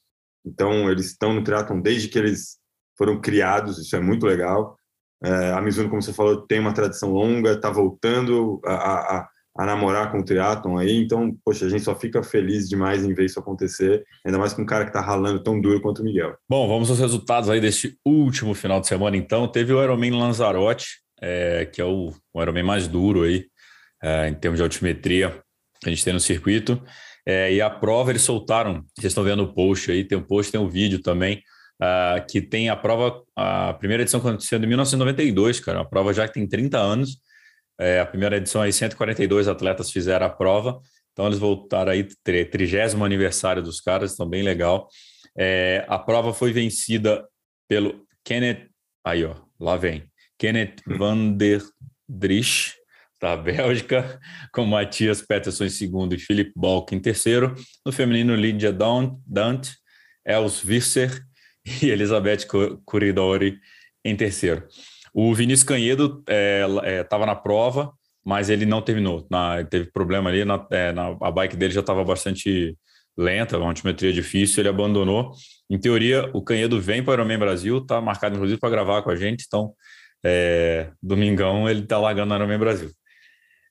Então, 0.46 0.92
eles 0.92 1.08
estão 1.08 1.34
no 1.34 1.44
triatlon 1.44 1.82
desde 1.82 2.08
que 2.08 2.20
eles 2.20 2.58
foram 2.96 3.20
criados, 3.20 3.80
isso 3.80 3.96
é 3.96 4.00
muito 4.00 4.28
legal. 4.28 4.78
É, 5.24 5.54
a 5.54 5.60
Mizuno, 5.60 5.90
como 5.90 6.04
você 6.04 6.14
falou, 6.14 6.46
tem 6.46 6.60
uma 6.60 6.72
tradição 6.72 7.12
longa, 7.12 7.54
está 7.54 7.72
voltando 7.72 8.62
a, 8.64 8.74
a, 8.74 9.30
a, 9.58 9.66
namorar 9.66 10.12
com 10.12 10.20
o 10.20 10.24
triatlon 10.24 10.78
aí, 10.78 10.96
então, 10.96 11.36
poxa, 11.44 11.66
a 11.66 11.70
gente 11.70 11.84
só 11.84 11.96
fica 11.96 12.22
feliz 12.22 12.70
demais 12.70 13.04
em 13.04 13.12
ver 13.12 13.26
isso 13.26 13.40
acontecer, 13.40 14.06
ainda 14.24 14.38
mais 14.38 14.54
com 14.54 14.62
um 14.62 14.68
cara 14.68 14.84
que 14.84 14.92
está 14.92 15.02
ralando 15.02 15.42
tão 15.42 15.60
duro 15.60 15.82
quanto 15.82 16.04
o 16.04 16.06
Miguel. 16.06 16.36
Bom, 16.48 16.68
vamos 16.68 16.92
aos 16.92 17.00
resultados 17.00 17.50
aí 17.50 17.60
deste 17.60 17.98
último 18.06 18.54
final 18.54 18.80
de 18.80 18.86
semana, 18.86 19.18
então. 19.18 19.48
Teve 19.48 19.74
o 19.74 19.84
Ironman 19.84 20.12
Lanzarote, 20.12 21.00
é, 21.20 21.66
que 21.66 21.82
é 21.82 21.86
o, 21.86 22.14
o 22.32 22.42
Ironman 22.42 22.64
mais 22.64 22.88
duro 22.88 23.24
aí, 23.24 23.48
é, 24.04 24.30
em 24.30 24.36
termos 24.36 24.60
de 24.60 24.64
altimetria, 24.64 25.44
a 25.90 25.94
gente 25.94 26.04
tem 26.04 26.14
no 26.14 26.20
circuito. 26.20 26.82
É, 27.26 27.52
e 27.54 27.62
a 27.62 27.70
prova 27.70 28.12
eles 28.12 28.22
soltaram, 28.22 28.86
vocês 28.96 29.12
estão 29.12 29.24
vendo 29.24 29.44
o 29.44 29.54
post 29.54 29.92
aí, 29.92 30.04
tem 30.04 30.18
um 30.18 30.24
post, 30.24 30.52
tem 30.52 30.62
um 30.62 30.70
vídeo 30.70 31.02
também, 31.02 31.42
uh, 31.82 32.24
que 32.30 32.40
tem 32.40 32.70
a 32.70 32.76
prova, 32.76 33.24
a 33.36 33.74
primeira 33.74 34.04
edição 34.04 34.20
aconteceu 34.20 34.60
em 34.60 34.68
1992, 34.68 35.60
cara, 35.60 35.82
a 35.82 35.86
prova 35.86 36.14
já 36.14 36.28
que 36.28 36.36
tem 36.36 36.48
30 36.48 36.78
anos, 36.78 37.18
é, 37.80 38.00
a 38.00 38.06
primeira 38.06 38.38
edição 38.38 38.62
aí 38.62 38.72
142 38.72 39.48
atletas 39.48 39.92
fizeram 39.92 40.28
a 40.28 40.30
prova, 40.30 40.80
então 41.12 41.26
eles 41.26 41.40
voltaram 41.40 41.92
aí, 41.92 42.08
trigésimo 42.24 43.04
aniversário 43.04 43.64
dos 43.64 43.82
caras, 43.82 44.14
então 44.14 44.30
bem 44.30 44.44
legal. 44.44 44.88
É, 45.36 45.84
a 45.88 45.98
prova 45.98 46.34
foi 46.34 46.54
vencida 46.54 47.26
pelo 47.68 48.06
Kenneth, 48.24 48.68
aí 49.04 49.26
ó, 49.26 49.36
lá 49.60 49.76
vem, 49.78 50.04
Kenneth 50.38 50.76
hum. 50.88 50.98
van 50.98 51.32
der 51.32 51.62
Drisch, 52.08 52.76
da 53.26 53.36
Bélgica, 53.36 54.20
com 54.54 54.66
Matias 54.66 55.20
Peterson 55.20 55.66
em 55.66 55.70
segundo 55.70 56.14
e 56.14 56.20
Philip 56.20 56.52
Balk 56.56 56.94
em 56.94 57.00
terceiro. 57.00 57.56
No 57.84 57.92
feminino, 57.92 58.36
Lydia 58.36 58.72
Dante, 58.72 59.72
Els 60.24 60.60
Visser 60.60 61.24
e 61.82 61.90
Elizabeth 61.90 62.46
Curidori 62.86 63.58
em 64.04 64.16
terceiro. 64.16 64.68
O 65.12 65.34
Vinícius 65.34 65.68
Canhedo 65.68 66.24
estava 67.02 67.24
é, 67.24 67.26
é, 67.26 67.26
na 67.26 67.36
prova, 67.36 67.92
mas 68.24 68.52
ele 68.52 68.64
não 68.64 68.80
terminou. 68.80 69.26
Na, 69.32 69.64
teve 69.64 69.92
problema 69.92 70.30
ali, 70.30 70.46
na, 70.46 70.64
é, 70.70 70.92
na, 70.92 71.18
a 71.20 71.32
bike 71.32 71.56
dele 71.56 71.74
já 71.74 71.80
estava 71.80 72.04
bastante 72.04 72.78
lenta, 73.18 73.58
uma 73.58 73.70
altimetria 73.70 74.14
difícil, 74.14 74.62
ele 74.62 74.70
abandonou. 74.70 75.32
Em 75.68 75.80
teoria, 75.80 76.30
o 76.32 76.44
Canhedo 76.44 76.80
vem 76.80 77.04
para 77.04 77.14
o 77.14 77.16
Ironman 77.16 77.40
Brasil, 77.40 77.80
está 77.80 78.00
marcado 78.00 78.36
inclusive 78.36 78.60
para 78.60 78.70
gravar 78.70 79.02
com 79.02 79.10
a 79.10 79.16
gente, 79.16 79.46
então 79.48 79.74
é, 80.24 80.92
domingão 81.02 81.68
ele 81.68 81.80
está 81.80 81.98
largando 81.98 82.30
no 82.30 82.36
Ironman 82.36 82.60
Brasil. 82.60 82.92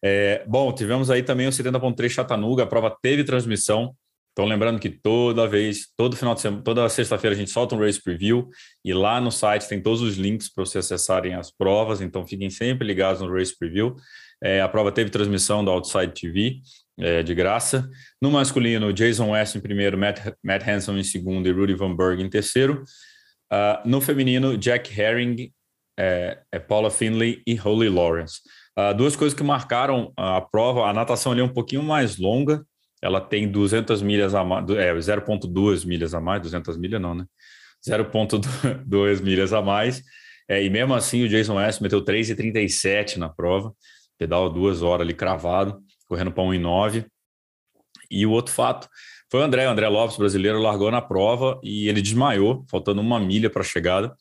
É, 0.07 0.45
bom, 0.47 0.71
tivemos 0.71 1.11
aí 1.11 1.23
também 1.23 1.47
o 1.47 1.51
70.3 1.51 2.11
Chattanooga, 2.11 2.65
a 2.65 2.67
prova 2.67 2.95
teve 3.01 3.25
transmissão. 3.25 3.97
Então, 4.33 4.45
lembrando 4.45 4.79
que 4.79 4.91
toda 4.91 5.47
vez, 5.47 5.87
todo 5.97 6.15
final 6.15 6.35
de 6.35 6.43
semana, 6.43 6.63
toda 6.63 6.87
sexta-feira 6.91 7.35
a 7.35 7.39
gente 7.39 7.51
solta 7.51 7.75
um 7.75 7.79
race 7.79 8.03
preview 8.03 8.51
e 8.85 8.93
lá 8.93 9.19
no 9.19 9.31
site 9.31 9.67
tem 9.67 9.81
todos 9.81 10.03
os 10.03 10.17
links 10.17 10.53
para 10.53 10.67
vocês 10.67 10.85
acessarem 10.85 11.35
as 11.35 11.51
provas, 11.51 12.03
então 12.03 12.27
fiquem 12.27 12.51
sempre 12.51 12.87
ligados 12.87 13.23
no 13.23 13.33
race 13.33 13.57
preview. 13.57 13.97
É, 14.43 14.61
a 14.61 14.69
prova 14.69 14.93
teve 14.93 15.09
transmissão 15.09 15.65
do 15.65 15.71
Outside 15.71 16.13
TV, 16.13 16.61
é, 16.99 17.23
de 17.23 17.35
graça. 17.35 17.89
No 18.21 18.31
masculino, 18.31 18.93
Jason 18.93 19.31
West 19.31 19.55
em 19.55 19.61
primeiro, 19.61 19.97
Matt, 19.97 20.21
Matt 20.43 20.69
Hanson 20.69 20.99
em 20.99 21.05
segundo 21.05 21.49
e 21.49 21.53
Rudy 21.53 21.75
Van 21.75 21.97
Berg 21.97 22.23
em 22.23 22.29
terceiro. 22.29 22.85
Uh, 23.51 23.89
no 23.89 24.01
feminino, 24.03 24.59
Jack 24.59 25.01
Herring, 25.01 25.51
é, 25.99 26.41
é 26.53 26.59
Paula 26.59 26.91
Finley 26.91 27.41
e 27.47 27.55
Holly 27.55 27.89
Lawrence. 27.89 28.41
Uh, 28.77 28.95
duas 28.95 29.15
coisas 29.15 29.37
que 29.37 29.45
marcaram 29.45 30.13
a 30.17 30.41
prova, 30.41 30.89
a 30.89 30.93
natação 30.93 31.33
ali 31.33 31.41
é 31.41 31.45
um 31.45 31.53
pouquinho 31.53 31.83
mais 31.83 32.19
longa, 32.19 32.67
ela 33.01 33.21
tem 33.21 33.49
200 33.49 34.03
milhas 34.03 34.35
a 34.35 34.43
mais, 34.43 34.69
é, 34.71 34.93
0,2 34.95 35.87
milhas 35.87 36.15
a 36.15 36.21
mais, 36.21 36.43
200 36.43 36.77
milhas 36.77 37.01
não, 37.01 37.15
né? 37.15 37.25
0,2 37.87 39.21
milhas 39.23 39.53
a 39.53 39.63
mais, 39.63 40.03
é, 40.49 40.63
e 40.63 40.69
mesmo 40.69 40.95
assim 40.95 41.23
o 41.23 41.29
Jason 41.29 41.55
West 41.55 41.81
meteu 41.81 42.05
3,37 42.05 43.17
na 43.17 43.29
prova, 43.29 43.73
pedal 44.19 44.51
duas 44.51 44.83
horas 44.83 45.05
ali 45.05 45.15
cravado, 45.15 45.81
correndo 46.07 46.33
para 46.33 46.45
1,9. 46.45 47.07
E 48.11 48.27
o 48.27 48.31
outro 48.31 48.53
fato 48.53 48.89
foi 49.31 49.41
o 49.41 49.43
André, 49.43 49.67
o 49.67 49.71
André 49.71 49.89
Lopes, 49.89 50.17
brasileiro, 50.17 50.61
largou 50.61 50.91
na 50.91 51.01
prova 51.01 51.59
e 51.63 51.89
ele 51.89 52.03
desmaiou, 52.03 52.65
faltando 52.71 53.01
uma 53.01 53.19
milha 53.19 53.49
para 53.51 53.63
a 53.63 53.65
chegada. 53.65 54.15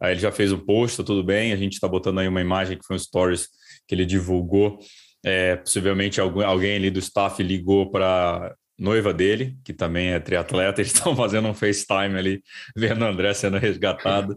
Aí 0.00 0.12
ele 0.12 0.20
já 0.20 0.32
fez 0.32 0.52
o 0.52 0.58
post, 0.58 0.96
tá 0.96 1.04
tudo 1.04 1.22
bem, 1.22 1.52
a 1.52 1.56
gente 1.56 1.74
está 1.74 1.88
botando 1.88 2.18
aí 2.18 2.28
uma 2.28 2.40
imagem 2.40 2.76
que 2.76 2.84
foi 2.84 2.96
um 2.96 2.98
stories 2.98 3.48
que 3.86 3.94
ele 3.94 4.06
divulgou. 4.06 4.78
É, 5.24 5.56
possivelmente 5.56 6.20
algum, 6.20 6.42
alguém 6.42 6.76
ali 6.76 6.90
do 6.90 6.98
staff 6.98 7.40
ligou 7.42 7.90
para 7.90 8.54
noiva 8.78 9.14
dele, 9.14 9.56
que 9.64 9.72
também 9.72 10.08
é 10.08 10.18
triatleta, 10.18 10.80
eles 10.82 10.92
estão 10.92 11.14
fazendo 11.14 11.48
um 11.48 11.54
FaceTime 11.54 12.18
ali, 12.18 12.42
vendo 12.76 13.02
o 13.02 13.08
André 13.08 13.32
sendo 13.34 13.58
resgatado. 13.58 14.36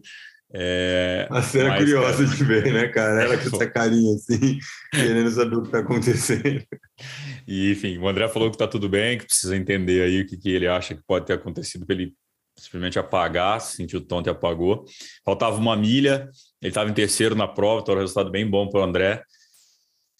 É, 0.53 1.27
a 1.31 1.41
cena 1.41 1.69
mas, 1.69 1.79
curiosa 1.79 2.23
cara, 2.23 2.37
de 2.37 2.43
ver, 2.43 2.73
né, 2.73 2.87
cara? 2.87 3.23
Ela 3.23 3.37
com 3.37 3.55
essa 3.55 3.69
carinha 3.69 4.15
assim, 4.15 4.57
querendo 4.93 5.29
saber 5.31 5.55
o 5.55 5.61
que 5.61 5.67
está 5.67 5.79
acontecendo. 5.79 6.63
E, 7.47 7.71
enfim, 7.71 7.97
o 7.97 8.07
André 8.07 8.27
falou 8.29 8.49
que 8.49 8.55
está 8.55 8.67
tudo 8.67 8.87
bem, 8.87 9.17
que 9.17 9.25
precisa 9.25 9.57
entender 9.57 10.01
aí 10.01 10.21
o 10.21 10.25
que, 10.25 10.37
que 10.37 10.49
ele 10.49 10.67
acha 10.67 10.95
que 10.95 11.01
pode 11.05 11.25
ter 11.25 11.33
acontecido 11.33 11.85
para 11.85 11.95
ele 11.95 12.13
simplesmente 12.57 12.97
apagar, 12.97 13.59
sentiu 13.59 13.99
tonto 13.99 14.29
e 14.29 14.31
apagou. 14.31 14.85
Faltava 15.25 15.57
uma 15.57 15.75
milha, 15.75 16.29
ele 16.61 16.69
estava 16.69 16.89
em 16.89 16.93
terceiro 16.93 17.35
na 17.35 17.47
prova, 17.47 17.81
então 17.81 17.95
um 17.95 17.99
resultado 17.99 18.31
bem 18.31 18.49
bom 18.49 18.69
para 18.69 18.79
o 18.79 18.83
André. 18.83 19.21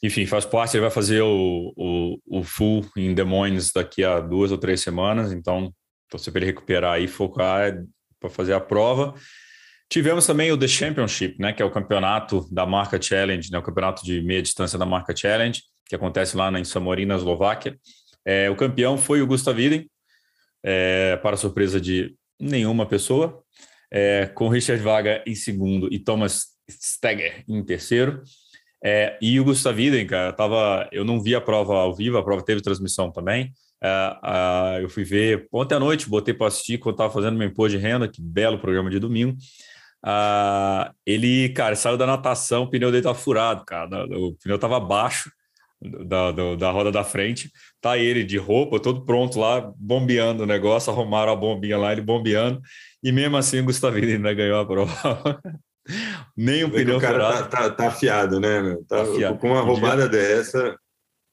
Enfim, 0.06 0.28
faz 0.28 0.46
parte, 0.46 0.78
ele 0.78 0.82
vai 0.82 0.92
fazer 0.92 1.22
o, 1.24 1.74
o, 1.76 2.20
o 2.28 2.44
full 2.44 2.86
em 2.96 3.16
Moines 3.24 3.72
daqui 3.72 4.04
a 4.04 4.20
duas 4.20 4.52
ou 4.52 4.58
três 4.58 4.82
semanas, 4.82 5.32
então 5.32 5.74
torcer 6.08 6.32
para 6.32 6.42
ele 6.42 6.52
recuperar 6.52 7.02
e 7.02 7.08
focar 7.08 7.84
para 8.20 8.30
fazer 8.30 8.54
a 8.54 8.60
prova. 8.60 9.16
Tivemos 9.90 10.28
também 10.28 10.52
o 10.52 10.58
The 10.58 10.68
Championship, 10.68 11.40
né, 11.40 11.54
que 11.54 11.62
é 11.62 11.66
o 11.66 11.72
campeonato 11.72 12.48
da 12.54 12.68
marca 12.68 13.02
Challenge, 13.02 13.50
né, 13.52 13.58
o 13.58 13.64
campeonato 13.64 14.06
de 14.06 14.22
meia 14.22 14.44
distância 14.44 14.78
da 14.78 14.86
marca 14.86 15.16
Challenge, 15.16 15.60
que 15.88 15.96
acontece 15.96 16.38
lá 16.38 16.52
em 16.52 16.64
Samorin, 16.64 17.06
na 17.06 17.16
Eslováquia. 17.16 17.76
É, 18.24 18.48
o 18.48 18.56
campeão 18.56 19.00
foi 19.00 19.24
o 19.24 19.28
Gustav 19.28 19.60
Iden, 19.60 19.90
é, 20.64 21.18
para 21.18 21.36
surpresa 21.36 21.82
de 21.82 22.16
nenhuma 22.40 22.86
pessoa, 22.86 23.42
é, 23.90 24.28
com 24.28 24.50
Richard 24.50 24.84
Vaga 24.84 25.24
em 25.26 25.34
segundo 25.34 25.92
e 25.92 25.98
Thomas 25.98 26.54
Steger 26.70 27.44
em 27.48 27.64
terceiro. 27.64 28.22
É, 28.88 29.18
e 29.20 29.40
o 29.40 29.44
Gustav 29.44 29.80
Iden, 29.80 30.06
cara, 30.06 30.32
tava, 30.32 30.88
eu 30.92 31.04
não 31.04 31.20
vi 31.20 31.34
a 31.34 31.42
prova 31.42 31.74
ao 31.74 31.96
vivo, 31.96 32.20
a 32.20 32.24
prova 32.24 32.46
teve 32.46 32.62
transmissão 32.62 33.12
também. 33.12 33.52
É, 33.84 34.80
eu 34.84 34.90
fui 34.90 35.04
ver 35.04 35.48
ontem 35.52 35.74
à 35.74 35.80
noite, 35.80 36.08
botei 36.08 36.36
para 36.36 36.48
assistir 36.48 36.78
quando 36.78 36.94
estava 36.94 37.12
fazendo 37.12 37.36
meu 37.36 37.48
imposto 37.48 37.76
de 37.76 37.84
renda, 37.84 38.08
que 38.08 38.22
belo 38.22 38.60
programa 38.60 38.92
de 38.92 39.00
domingo. 39.00 39.36
Uh, 40.06 40.94
ele, 41.04 41.50
cara, 41.50 41.76
saiu 41.76 41.98
da 41.98 42.06
natação, 42.06 42.64
o 42.64 42.70
pneu 42.70 42.92
dele 42.92 43.00
estava 43.00 43.18
furado, 43.18 43.66
cara. 43.66 44.06
O 44.20 44.36
pneu 44.36 44.56
estava 44.56 44.80
baixo 44.80 45.32
da, 45.82 46.32
da, 46.32 46.56
da, 46.56 46.72
roda 46.72 46.92
da 46.92 47.04
frente. 47.04 47.52
Tá 47.82 47.98
ele 47.98 48.24
de 48.24 48.38
roupa, 48.38 48.80
todo 48.80 49.04
pronto 49.04 49.40
lá, 49.40 49.74
bombeando 49.80 50.44
o 50.44 50.46
negócio, 50.46 50.94
arrumaram 50.94 51.32
a 51.34 51.36
bombinha 51.36 51.76
lá, 51.76 51.92
ele 51.92 52.02
bombeando. 52.02 52.62
E 53.04 53.12
mesmo 53.12 53.36
assim, 53.36 53.62
o 53.62 53.66
Gustavino 53.66 54.12
ainda 54.12 54.32
ganhou 54.32 54.60
a 54.60 54.66
prova. 54.66 54.94
Nem 56.36 56.64
um 56.64 56.70
pneu 56.70 56.98
o 56.98 57.02
cara 57.02 57.14
furado. 57.14 57.50
Tá, 57.50 57.58
tá, 57.58 57.70
tá, 57.70 57.88
afiado, 57.88 58.40
né, 58.40 58.62
meu? 58.62 58.84
Tá, 58.86 58.98
tá 58.98 59.02
afiado. 59.04 59.38
Com 59.38 59.52
uma 59.52 59.62
roubada 59.62 60.10
devia... 60.10 60.36
dessa. 60.36 60.76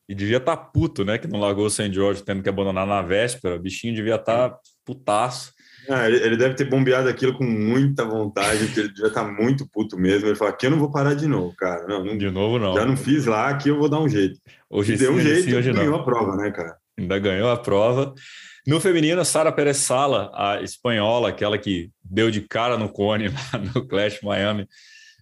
E 0.09 0.15
devia 0.15 0.37
estar 0.37 0.57
tá 0.57 0.63
puto, 0.63 1.05
né? 1.05 1.17
Que 1.19 1.27
não 1.27 1.41
largou 1.41 1.67
o 1.67 1.71
St. 1.71 1.93
George 1.93 2.23
tendo 2.23 2.43
que 2.43 2.49
abandonar 2.49 2.87
na 2.87 3.01
véspera. 3.03 3.57
O 3.57 3.59
bichinho 3.59 3.95
devia 3.95 4.17
estar 4.17 4.51
tá 4.51 4.59
putaço. 4.85 5.53
Ah, 5.89 6.09
ele, 6.09 6.19
ele, 6.19 6.37
deve 6.37 6.55
ter 6.55 6.65
bombeado 6.65 7.09
aquilo 7.09 7.37
com 7.37 7.45
muita 7.45 8.05
vontade, 8.05 8.67
porque 8.67 8.81
ele 8.81 8.93
já 8.95 9.11
tá 9.11 9.25
muito 9.25 9.69
puto 9.69 9.99
mesmo. 9.99 10.29
Ele 10.29 10.37
fala: 10.37 10.51
aqui 10.51 10.67
eu 10.67 10.71
não 10.71 10.79
vou 10.79 10.91
parar 10.91 11.15
de 11.15 11.27
novo, 11.27 11.55
cara. 11.57 11.87
Não, 11.89 12.05
não, 12.05 12.17
de 12.17 12.31
novo, 12.31 12.59
não. 12.59 12.75
Já 12.75 12.85
não 12.85 12.97
fiz 12.97 13.27
lá, 13.27 13.49
aqui 13.49 13.69
eu 13.69 13.79
vou 13.79 13.89
dar 13.89 14.01
um 14.01 14.09
jeito. 14.09 14.39
Hoje 14.71 14.97
deu 14.97 15.13
sim, 15.13 15.19
um 15.19 15.21
jeito 15.21 15.43
sim, 15.43 15.55
hoje 15.55 15.73
ganhou 15.73 15.93
não. 15.93 16.01
a 16.01 16.05
prova, 16.05 16.37
né, 16.37 16.51
cara? 16.51 16.77
Ainda 16.99 17.19
ganhou 17.19 17.51
a 17.51 17.57
prova. 17.57 18.15
No 18.65 18.81
feminino, 18.81 19.25
Sara 19.25 19.51
Pérez 19.51 19.79
Sala, 19.79 20.31
a 20.35 20.63
espanhola, 20.63 21.31
aquela 21.31 21.59
que 21.59 21.91
deu 22.05 22.31
de 22.31 22.43
cara 22.43 22.79
no 22.79 22.89
cone 22.89 23.29
lá 23.29 23.59
no 23.75 23.87
Clash 23.87 24.21
Miami, 24.23 24.69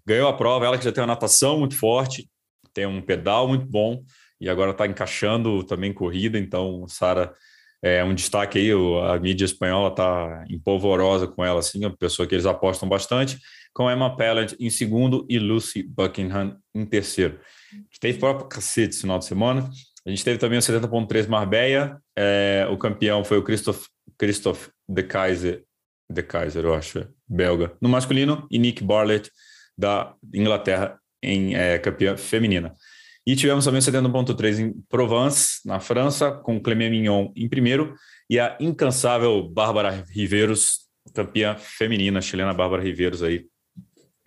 ganhou 0.06 0.28
a 0.28 0.36
prova. 0.36 0.66
Ela 0.66 0.76
que 0.76 0.84
já 0.84 0.92
tem 0.92 1.00
uma 1.00 1.08
natação 1.14 1.58
muito 1.58 1.74
forte, 1.74 2.28
tem 2.74 2.84
um 2.84 3.00
pedal 3.00 3.48
muito 3.48 3.64
bom 3.64 4.02
e 4.38 4.48
agora 4.48 4.72
está 4.72 4.86
encaixando 4.86 5.64
também 5.64 5.92
corrida. 5.92 6.38
Então, 6.38 6.86
Sara 6.86 7.32
é 7.82 8.04
um 8.04 8.14
destaque 8.14 8.58
aí. 8.58 8.70
A 9.10 9.18
mídia 9.18 9.46
espanhola 9.46 9.88
está 9.88 10.44
empolvorosa 10.50 11.26
com 11.26 11.42
ela, 11.42 11.60
assim, 11.60 11.78
uma 11.78 11.96
pessoa 11.96 12.28
que 12.28 12.34
eles 12.34 12.46
apostam 12.46 12.88
bastante. 12.88 13.38
Com 13.72 13.90
Emma 13.90 14.14
Pellet 14.16 14.54
em 14.60 14.68
segundo 14.68 15.24
e 15.30 15.38
Lucy 15.38 15.82
Buckingham 15.82 16.58
em 16.74 16.84
terceiro. 16.84 17.40
Teve 18.00 18.18
próprio 18.18 18.48
cacete 18.48 18.90
esse 18.90 19.00
final 19.00 19.18
de 19.18 19.24
semana. 19.24 19.70
A 20.06 20.10
gente 20.10 20.24
teve 20.24 20.38
também 20.38 20.58
o 20.58 20.62
70.3 20.62 21.28
Marbella. 21.28 22.00
É, 22.16 22.66
o 22.70 22.78
campeão 22.78 23.24
foi 23.24 23.38
o 23.38 23.42
Christoph, 23.42 23.86
Christoph 24.18 24.68
de 24.88 25.02
Kaiser, 25.02 25.64
de 26.10 26.22
Kaiser, 26.22 26.64
eu 26.64 26.74
acho, 26.74 27.06
belga, 27.28 27.76
no 27.80 27.88
masculino, 27.88 28.46
e 28.50 28.58
Nick 28.58 28.82
Barlett, 28.82 29.30
da 29.78 30.14
Inglaterra, 30.34 30.98
em 31.22 31.54
é, 31.54 31.78
campeã 31.78 32.16
feminina. 32.16 32.74
E 33.26 33.36
tivemos 33.36 33.64
também 33.64 33.78
o 33.78 33.82
70.3 33.82 34.58
em 34.58 34.72
Provence, 34.88 35.60
na 35.64 35.78
França, 35.78 36.32
com 36.32 36.60
Clément 36.60 36.90
Mignon 36.90 37.32
em 37.36 37.48
primeiro, 37.48 37.94
e 38.28 38.40
a 38.40 38.56
incansável 38.58 39.48
Bárbara 39.48 40.04
Riveiros, 40.08 40.80
campeã 41.14 41.56
feminina, 41.56 42.20
chilena 42.20 42.54
Bárbara 42.54 42.82
Riveiros 42.82 43.22
aí, 43.22 43.46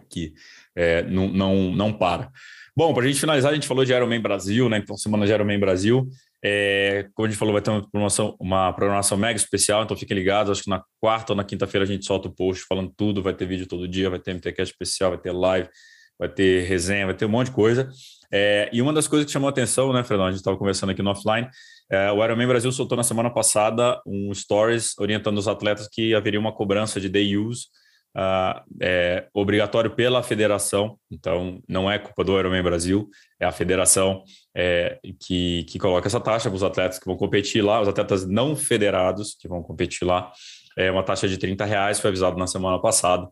que 0.10 0.34
é, 0.76 1.04
não, 1.04 1.28
não, 1.28 1.72
não 1.72 1.94
para. 1.94 2.30
Bom, 2.76 2.92
para 2.94 3.04
a 3.04 3.08
gente 3.08 3.20
finalizar, 3.20 3.52
a 3.52 3.54
gente 3.54 3.68
falou 3.68 3.86
de 3.86 3.94
Ironman 3.94 4.20
Brasil, 4.20 4.68
né? 4.68 4.78
Então, 4.78 4.98
semana 4.98 5.26
de 5.26 5.32
Ironman 5.32 5.60
Brasil. 5.60 6.10
É, 6.44 7.08
como 7.14 7.28
a 7.28 7.30
gente 7.30 7.38
falou, 7.38 7.54
vai 7.54 7.62
ter 7.62 7.70
uma 7.70 7.82
programação, 7.82 8.36
uma 8.40 8.74
programação 8.74 9.18
mega 9.18 9.38
especial, 9.38 9.84
então 9.84 9.96
fiquem 9.96 10.18
ligados. 10.18 10.52
Acho 10.52 10.64
que 10.64 10.70
na 10.70 10.84
quarta 11.00 11.34
ou 11.34 11.38
na 11.38 11.44
quinta-feira 11.44 11.86
a 11.86 11.88
gente 11.88 12.06
solta 12.06 12.28
o 12.28 12.32
post 12.32 12.66
falando 12.68 12.92
tudo. 12.98 13.22
Vai 13.22 13.34
ter 13.34 13.46
vídeo 13.46 13.68
todo 13.68 13.88
dia, 13.88 14.10
vai 14.10 14.20
ter 14.20 14.34
MTCast 14.34 14.74
especial, 14.74 15.12
vai 15.12 15.20
ter 15.20 15.32
live, 15.32 15.70
vai 16.18 16.28
ter 16.28 16.64
resenha, 16.64 17.06
vai 17.06 17.16
ter 17.16 17.26
um 17.26 17.30
monte 17.30 17.48
de 17.48 17.54
coisa. 17.54 17.90
É, 18.32 18.68
e 18.74 18.82
uma 18.82 18.92
das 18.92 19.08
coisas 19.08 19.28
que 19.28 19.32
chamou 19.32 19.48
a 19.48 19.52
atenção, 19.52 19.94
né, 19.94 20.04
Fredão? 20.04 20.26
A 20.26 20.32
gente 20.32 20.40
estava 20.40 20.58
conversando 20.58 20.90
aqui 20.90 21.04
no 21.04 21.12
offline. 21.12 21.48
É, 21.92 22.12
o 22.12 22.24
Ironman 22.24 22.48
Brasil 22.48 22.72
soltou 22.72 22.98
na 22.98 23.04
semana 23.04 23.30
passada 23.30 24.02
um 24.04 24.34
stories 24.34 24.98
orientando 24.98 25.38
os 25.38 25.48
atletas 25.48 25.88
que 25.88 26.16
haveria 26.16 26.40
uma 26.40 26.52
cobrança 26.52 27.00
de 27.00 27.08
day 27.08 27.38
use 27.38 27.68
Uh, 28.16 28.62
é 28.80 29.28
obrigatório 29.34 29.90
pela 29.90 30.22
federação, 30.22 31.00
então 31.12 31.60
não 31.68 31.90
é 31.90 31.98
culpa 31.98 32.24
do 32.24 32.38
Ironman 32.38 32.62
Brasil, 32.62 33.10
é 33.40 33.46
a 33.46 33.52
federação 33.52 34.24
é, 34.56 35.00
que, 35.20 35.64
que 35.64 35.80
coloca 35.80 36.08
essa 36.08 36.20
taxa 36.20 36.48
para 36.48 36.56
os 36.56 36.62
atletas 36.62 37.00
que 37.00 37.08
vão 37.08 37.18
competir 37.18 37.64
lá, 37.64 37.82
os 37.82 37.88
atletas 37.88 38.28
não 38.28 38.56
federados 38.56 39.36
que 39.40 39.48
vão 39.48 39.64
competir 39.64 40.06
lá, 40.06 40.32
é 40.78 40.92
uma 40.92 41.04
taxa 41.04 41.28
de 41.28 41.38
30 41.38 41.66
reais, 41.66 42.00
foi 42.00 42.10
avisado 42.10 42.38
na 42.38 42.46
semana 42.46 42.80
passada. 42.80 43.28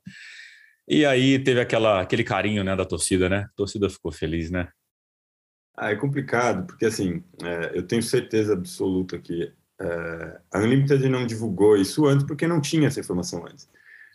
E 0.87 1.05
aí 1.05 1.39
teve 1.39 1.61
aquela, 1.61 2.01
aquele 2.01 2.23
carinho 2.23 2.63
né, 2.63 2.75
da 2.75 2.85
torcida, 2.85 3.29
né? 3.29 3.45
A 3.51 3.55
torcida 3.55 3.89
ficou 3.89 4.11
feliz, 4.11 4.49
né? 4.49 4.67
Ah, 5.77 5.91
é 5.91 5.95
complicado, 5.95 6.65
porque 6.65 6.85
assim, 6.85 7.23
é, 7.43 7.71
eu 7.77 7.83
tenho 7.83 8.03
certeza 8.03 8.53
absoluta 8.53 9.17
que 9.17 9.51
é, 9.79 10.39
a 10.51 10.59
Unlimited 10.59 11.07
não 11.07 11.25
divulgou 11.25 11.77
isso 11.77 12.05
antes 12.05 12.25
porque 12.25 12.47
não 12.47 12.61
tinha 12.61 12.87
essa 12.87 12.99
informação 12.99 13.45
antes. 13.47 13.69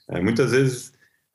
É, 0.09 0.21
muitas 0.21 0.53
vezes, 0.53 0.93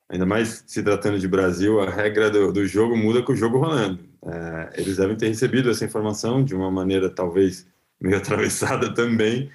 ainda 0.10 0.26
mais 0.26 0.64
se 0.68 0.82
tratando 0.84 1.20
de 1.20 1.28
Brasil, 1.28 1.80
a 1.80 1.90
regra 1.90 2.30
do, 2.30 2.52
do 2.52 2.66
jogo 2.66 2.96
muda 2.96 3.22
com 3.22 3.34
o 3.34 3.36
jogo 3.36 3.58
rolando. 3.58 4.00
É, 4.24 4.82
eles 4.82 4.98
devem 4.98 5.16
ter 5.16 5.28
recebido 5.28 5.70
essa 5.70 5.86
informação 5.86 6.44
de 6.44 6.56
uma 6.56 6.70
maneira 6.72 7.10
talvez 7.10 7.68
meio 8.00 8.18
atravessada 8.18 8.94
também, 8.94 9.50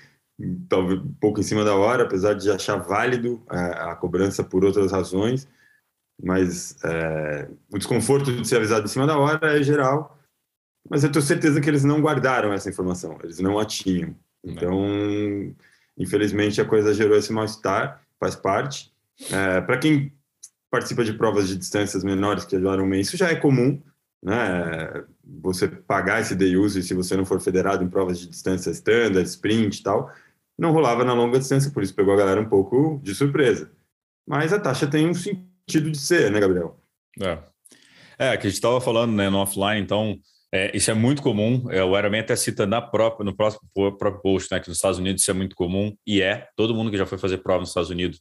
talvez 0.68 1.00
um 1.00 1.14
pouco 1.14 1.40
em 1.40 1.42
cima 1.42 1.64
da 1.64 1.74
hora, 1.74 2.04
apesar 2.04 2.34
de 2.34 2.50
achar 2.50 2.76
válido 2.76 3.42
a, 3.48 3.58
é, 3.58 3.90
a 3.90 3.94
cobrança 3.96 4.44
por 4.44 4.64
outras 4.64 4.92
razões, 4.92 5.48
mas 6.22 6.76
é, 6.84 7.48
o 7.70 7.78
desconforto 7.78 8.32
de 8.32 8.46
ser 8.46 8.56
avisado 8.56 8.84
em 8.84 8.88
cima 8.88 9.06
da 9.06 9.18
hora 9.18 9.58
é 9.58 9.62
geral, 9.62 10.18
mas 10.88 11.02
eu 11.02 11.10
tenho 11.10 11.24
certeza 11.24 11.60
que 11.60 11.68
eles 11.68 11.84
não 11.84 12.00
guardaram 12.00 12.52
essa 12.52 12.68
informação, 12.68 13.18
eles 13.22 13.38
não 13.38 13.58
a 13.58 13.64
tinham. 13.64 14.14
Então, 14.44 15.54
infelizmente, 15.98 16.60
a 16.60 16.64
coisa 16.64 16.94
gerou 16.94 17.16
esse 17.16 17.32
mal-estar, 17.32 18.00
faz 18.20 18.36
parte. 18.36 18.94
É, 19.30 19.60
Para 19.60 19.78
quem 19.78 20.12
participa 20.70 21.04
de 21.04 21.12
provas 21.12 21.48
de 21.48 21.56
distâncias 21.56 22.04
menores 22.04 22.44
que 22.44 22.56
ajudaram 22.56 22.82
Ironman, 22.82 23.00
isso 23.00 23.16
já 23.16 23.30
é 23.30 23.36
comum, 23.36 23.80
né? 24.22 25.04
Você 25.42 25.68
pagar 25.68 26.20
esse 26.20 26.34
day 26.34 26.56
use 26.56 26.82
se 26.82 26.94
você 26.94 27.16
não 27.16 27.24
for 27.24 27.40
federado 27.40 27.84
em 27.84 27.88
provas 27.88 28.18
de 28.18 28.28
distância 28.28 28.70
standard, 28.70 29.26
sprint 29.28 29.78
e 29.78 29.82
tal, 29.82 30.10
não 30.58 30.72
rolava 30.72 31.04
na 31.04 31.12
longa 31.12 31.38
distância, 31.38 31.70
por 31.70 31.82
isso 31.82 31.94
pegou 31.94 32.14
a 32.14 32.16
galera 32.16 32.40
um 32.40 32.48
pouco 32.48 33.00
de 33.02 33.14
surpresa. 33.14 33.70
Mas 34.26 34.52
a 34.52 34.58
taxa 34.58 34.86
tem 34.86 35.08
um 35.08 35.14
sentido 35.14 35.90
de 35.90 35.98
ser, 35.98 36.30
né, 36.30 36.40
Gabriel? 36.40 36.80
É, 37.20 37.38
é 38.18 38.36
que 38.36 38.46
a 38.46 38.50
gente 38.50 38.54
estava 38.56 38.80
falando 38.80 39.12
né, 39.12 39.30
no 39.30 39.38
offline, 39.38 39.80
então 39.80 40.18
é, 40.52 40.74
isso 40.76 40.90
é 40.90 40.94
muito 40.94 41.22
comum. 41.22 41.66
É, 41.70 41.84
o 41.84 41.96
Ironman 41.96 42.20
até 42.20 42.34
cita 42.34 42.66
na 42.66 42.80
própria, 42.80 43.24
no 43.24 43.36
próximo, 43.36 43.62
próprio 43.74 44.20
post, 44.20 44.52
né, 44.52 44.60
que 44.60 44.68
nos 44.68 44.78
Estados 44.78 44.98
Unidos 44.98 45.22
isso 45.22 45.30
é 45.30 45.34
muito 45.34 45.54
comum, 45.54 45.94
e 46.06 46.22
é. 46.22 46.48
Todo 46.56 46.74
mundo 46.74 46.90
que 46.90 46.98
já 46.98 47.06
foi 47.06 47.18
fazer 47.18 47.38
prova 47.38 47.60
nos 47.60 47.70
Estados 47.70 47.90
Unidos 47.90 48.20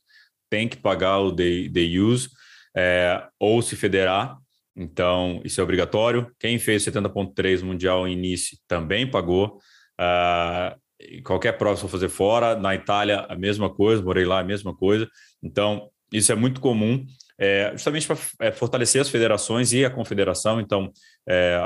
tem 0.55 0.69
que 0.69 0.77
pagar 0.77 1.19
o 1.19 1.33
day, 1.33 1.99
use 1.99 2.29
é, 2.73 3.21
ou 3.37 3.61
se 3.61 3.75
federar. 3.75 4.37
Então, 4.73 5.41
isso 5.43 5.59
é 5.59 5.63
obrigatório. 5.63 6.31
Quem 6.39 6.57
fez 6.57 6.85
70.3 6.85 7.61
Mundial 7.61 8.07
em 8.07 8.13
início 8.13 8.57
também 8.65 9.05
pagou. 9.05 9.59
Uh, 9.99 11.21
qualquer 11.25 11.57
prova, 11.57 11.75
se 11.75 11.85
fazer 11.89 12.07
fora. 12.07 12.55
Na 12.55 12.73
Itália, 12.73 13.25
a 13.27 13.35
mesma 13.35 13.69
coisa. 13.69 14.01
Morei 14.01 14.23
lá, 14.23 14.39
a 14.39 14.43
mesma 14.45 14.73
coisa. 14.73 15.09
Então, 15.43 15.89
isso 16.09 16.31
é 16.31 16.35
muito 16.35 16.61
comum, 16.61 17.05
é, 17.37 17.71
justamente 17.73 18.07
para 18.07 18.17
é, 18.39 18.51
fortalecer 18.53 19.01
as 19.01 19.09
federações 19.09 19.73
e 19.73 19.83
a 19.83 19.89
confederação. 19.89 20.61
Então, 20.61 20.89
é, 21.27 21.59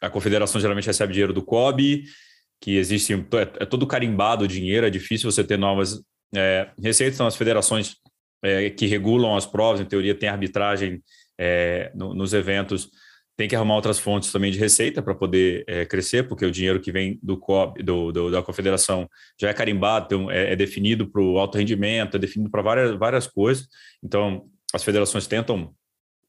é 0.00 0.06
a 0.06 0.10
confederação 0.10 0.60
geralmente 0.60 0.86
recebe 0.86 1.12
dinheiro 1.12 1.32
do 1.32 1.44
COB, 1.44 2.02
que 2.60 2.76
existe, 2.76 3.12
é, 3.14 3.62
é 3.62 3.66
todo 3.66 3.86
carimbado 3.86 4.44
o 4.44 4.48
dinheiro, 4.48 4.84
é 4.84 4.90
difícil 4.90 5.30
você 5.30 5.44
ter 5.44 5.58
novas 5.58 6.02
é, 6.34 6.70
receitas 6.82 7.16
são 7.16 7.26
as 7.26 7.36
federações 7.36 7.96
é, 8.42 8.70
que 8.70 8.86
regulam 8.86 9.36
as 9.36 9.46
provas, 9.46 9.80
em 9.80 9.84
teoria 9.84 10.14
tem 10.14 10.28
arbitragem 10.28 11.02
é, 11.38 11.90
no, 11.94 12.14
nos 12.14 12.32
eventos, 12.32 12.88
tem 13.36 13.48
que 13.48 13.56
arrumar 13.56 13.76
outras 13.76 13.98
fontes 13.98 14.30
também 14.30 14.52
de 14.52 14.58
receita 14.58 15.02
para 15.02 15.14
poder 15.14 15.64
é, 15.66 15.86
crescer, 15.86 16.28
porque 16.28 16.44
o 16.44 16.50
dinheiro 16.50 16.78
que 16.78 16.92
vem 16.92 17.18
do, 17.22 17.38
COB, 17.38 17.82
do, 17.82 18.12
do 18.12 18.30
da 18.30 18.42
confederação 18.42 19.08
já 19.40 19.48
é 19.48 19.54
carimbado, 19.54 20.06
então 20.06 20.30
é, 20.30 20.52
é 20.52 20.56
definido 20.56 21.10
para 21.10 21.22
o 21.22 21.38
alto 21.38 21.56
rendimento, 21.56 22.16
é 22.16 22.20
definido 22.20 22.50
para 22.50 22.60
várias, 22.60 22.98
várias 22.98 23.26
coisas. 23.26 23.66
Então, 24.02 24.44
as 24.74 24.84
federações 24.84 25.26
tentam 25.26 25.74